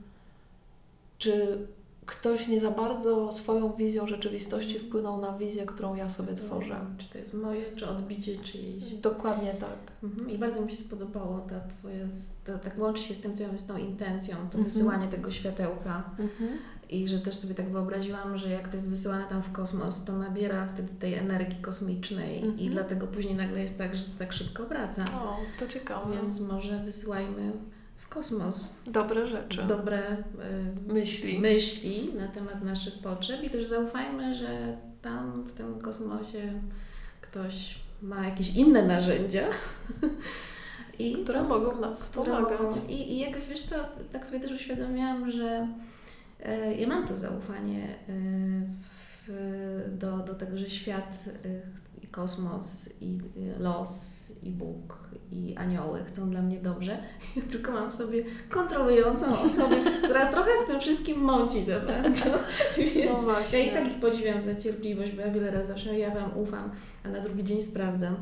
czy 1.17 1.57
ktoś 2.05 2.47
nie 2.47 2.59
za 2.59 2.71
bardzo 2.71 3.31
swoją 3.31 3.73
wizją 3.73 4.07
rzeczywistości 4.07 4.79
wpłynął 4.79 5.21
na 5.21 5.37
wizję, 5.37 5.65
którą 5.65 5.95
ja 5.95 6.09
sobie 6.09 6.33
tworzę. 6.33 6.79
Czy 6.97 7.09
to 7.09 7.17
jest 7.17 7.33
moje, 7.33 7.73
czy 7.73 7.87
odbicie 7.87 8.37
czyjejś. 8.37 8.93
Dokładnie 8.93 9.53
tak. 9.53 9.77
Mhm. 10.03 10.29
I 10.29 10.37
bardzo 10.37 10.61
mi 10.61 10.71
się 10.71 10.77
spodobało 10.77 11.39
ta 11.39 11.59
Twoja, 11.59 12.05
ta, 12.45 12.57
tak 12.57 12.79
łączy 12.79 13.03
się 13.03 13.13
z 13.13 13.19
tym, 13.19 13.37
co 13.37 13.43
ja 13.43 13.57
z 13.57 13.65
tą 13.65 13.77
intencją, 13.77 14.35
to 14.35 14.43
mhm. 14.43 14.63
wysyłanie 14.63 15.07
tego 15.07 15.31
światełka. 15.31 16.03
Mhm. 16.19 16.57
I 16.89 17.07
że 17.07 17.19
też 17.19 17.35
sobie 17.35 17.55
tak 17.55 17.69
wyobraziłam, 17.69 18.37
że 18.37 18.49
jak 18.49 18.67
to 18.67 18.73
jest 18.73 18.89
wysyłane 18.89 19.25
tam 19.29 19.43
w 19.43 19.51
kosmos, 19.51 20.03
to 20.03 20.17
nabiera 20.17 20.67
wtedy 20.67 20.89
tej 20.99 21.13
energii 21.13 21.61
kosmicznej 21.61 22.41
i 22.41 22.47
Mhm. 22.47 22.69
dlatego 22.69 23.07
później 23.07 23.35
nagle 23.35 23.61
jest 23.61 23.77
tak, 23.77 23.95
że 23.95 24.03
to 24.03 24.19
tak 24.19 24.33
szybko 24.33 24.65
wraca. 24.65 25.03
O, 25.03 25.37
to 25.59 25.67
ciekawe. 25.67 26.13
Więc 26.21 26.39
może 26.39 26.79
wysyłajmy 26.79 27.51
kosmos 28.15 28.73
Dobre 28.87 29.27
rzeczy. 29.27 29.63
dobre 29.63 29.99
y, 30.89 30.93
Myśli. 30.93 31.39
myśli 31.39 32.13
na 32.17 32.27
temat 32.27 32.63
naszych 32.63 32.99
potrzeb 32.99 33.43
i 33.43 33.49
też 33.49 33.65
zaufajmy, 33.65 34.35
że 34.35 34.77
tam 35.01 35.41
w 35.43 35.51
tym 35.51 35.79
kosmosie 35.79 36.53
ktoś 37.21 37.79
ma 38.01 38.25
jakieś 38.25 38.55
inne 38.55 38.85
narzędzia. 38.87 39.43
I 40.99 41.13
które 41.23 41.39
to- 41.39 41.47
mogą 41.47 41.79
nas 41.81 42.03
które 42.09 42.31
pomagać. 42.35 42.59
mogą- 42.61 42.87
I, 42.87 43.11
I 43.13 43.19
jakoś 43.19 43.47
wiesz 43.47 43.61
co, 43.63 43.75
tak 44.11 44.27
sobie 44.27 44.39
też 44.39 44.51
uświadomiłam, 44.51 45.31
że 45.31 45.67
e, 46.43 46.75
ja 46.75 46.87
mam 46.87 47.07
to 47.07 47.15
zaufanie 47.15 47.83
e, 47.83 48.11
w, 49.27 49.97
do, 49.99 50.17
do 50.17 50.35
tego, 50.35 50.57
że 50.57 50.69
świat 50.69 51.13
e, 51.45 51.49
kosmos 52.15 52.89
i 53.01 53.17
e, 53.57 53.59
los 53.59 54.15
i 54.43 54.51
Bóg 54.51 55.09
i 55.31 55.55
anioły 55.57 56.03
chcą 56.07 56.29
dla 56.29 56.41
mnie 56.41 56.59
dobrze. 56.59 56.97
Ja 57.35 57.41
tylko 57.51 57.71
mam 57.71 57.91
w 57.91 57.93
sobie 57.93 58.23
kontrolującą 58.49 59.39
osobę, 59.45 59.75
która 60.03 60.25
trochę 60.25 60.51
w 60.63 60.67
tym 60.67 60.79
wszystkim 60.79 61.19
mąci 61.19 61.63
za 61.63 61.79
bardzo. 61.79 62.25
No 62.77 62.83
Więc 62.95 63.23
właśnie. 63.23 63.59
ja 63.59 63.71
i 63.71 63.73
tak 63.73 63.87
ich 63.87 63.99
podziwiam 63.99 64.45
za 64.45 64.55
cierpliwość, 64.55 65.11
bo 65.11 65.21
ja 65.21 65.31
wiele 65.31 65.51
razy 65.51 65.67
zawsze 65.67 65.99
ja 65.99 66.11
Wam 66.11 66.37
ufam, 66.37 66.71
a 67.03 67.09
na 67.09 67.19
drugi 67.19 67.43
dzień 67.43 67.61
sprawdzam. 67.61 68.15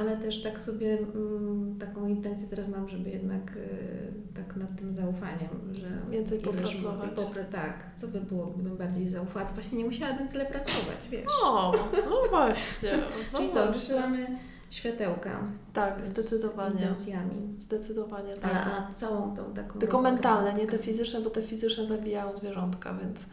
Ale 0.00 0.16
też 0.16 0.42
tak 0.42 0.60
sobie 0.60 0.98
mm, 1.14 1.78
taką 1.78 2.08
intencję 2.08 2.48
teraz 2.48 2.68
mam, 2.68 2.88
żeby 2.88 3.10
jednak 3.10 3.56
y, 3.56 4.12
tak 4.34 4.56
nad 4.56 4.76
tym 4.78 4.92
zaufaniem, 4.92 5.48
że 5.72 6.10
Więcej 6.10 6.38
popracować. 6.38 7.10
Popra- 7.10 7.44
tak, 7.52 7.84
co 7.96 8.08
by 8.08 8.20
było, 8.20 8.46
gdybym 8.46 8.76
bardziej 8.76 9.08
zaufała, 9.08 9.46
to 9.46 9.54
właśnie 9.54 9.78
nie 9.78 9.84
musiałabym 9.84 10.28
tyle 10.28 10.46
pracować, 10.46 10.96
wiesz. 11.10 11.26
O, 11.44 11.72
no 12.10 12.16
właśnie. 12.30 12.92
No 13.32 13.38
Czyli 13.38 13.50
co, 13.50 13.72
wysyłamy 13.72 14.26
światełka 14.70 15.30
Tak, 15.72 16.00
z 16.00 16.08
zdecydowanie. 16.08 16.74
intencjami. 16.82 17.56
Zdecydowanie 17.60 18.34
tak. 18.34 18.52
a 18.54 18.94
całą 18.94 19.36
tą 19.36 19.54
taką... 19.54 19.78
Tylko 19.78 20.02
mentalne, 20.02 20.54
nie 20.54 20.66
te 20.66 20.78
fizyczne, 20.78 21.20
bo 21.20 21.30
te 21.30 21.42
fizyczne 21.42 21.86
zabijają 21.86 22.36
zwierzątka, 22.36 22.94
więc 22.94 23.28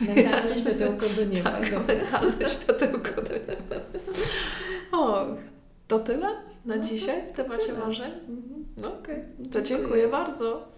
Mentalne 0.00 0.60
światełko 0.60 1.06
do 1.16 1.24
nieba. 1.24 1.50
tak, 1.50 1.72
mentalne 1.72 2.48
światełko 2.48 3.22
do 3.22 3.32
nieba. 3.32 3.76
O, 4.92 5.26
to 5.88 5.98
tyle 5.98 6.28
na 6.64 6.76
No 6.76 6.82
dzisiaj 6.82 7.28
w 7.28 7.32
temacie 7.32 7.72
marzeń? 7.72 8.12
Mhm. 8.12 8.64
No 8.82 8.94
okej, 8.98 9.22
to 9.52 9.62
dziękuję 9.62 10.08
bardzo. 10.08 10.75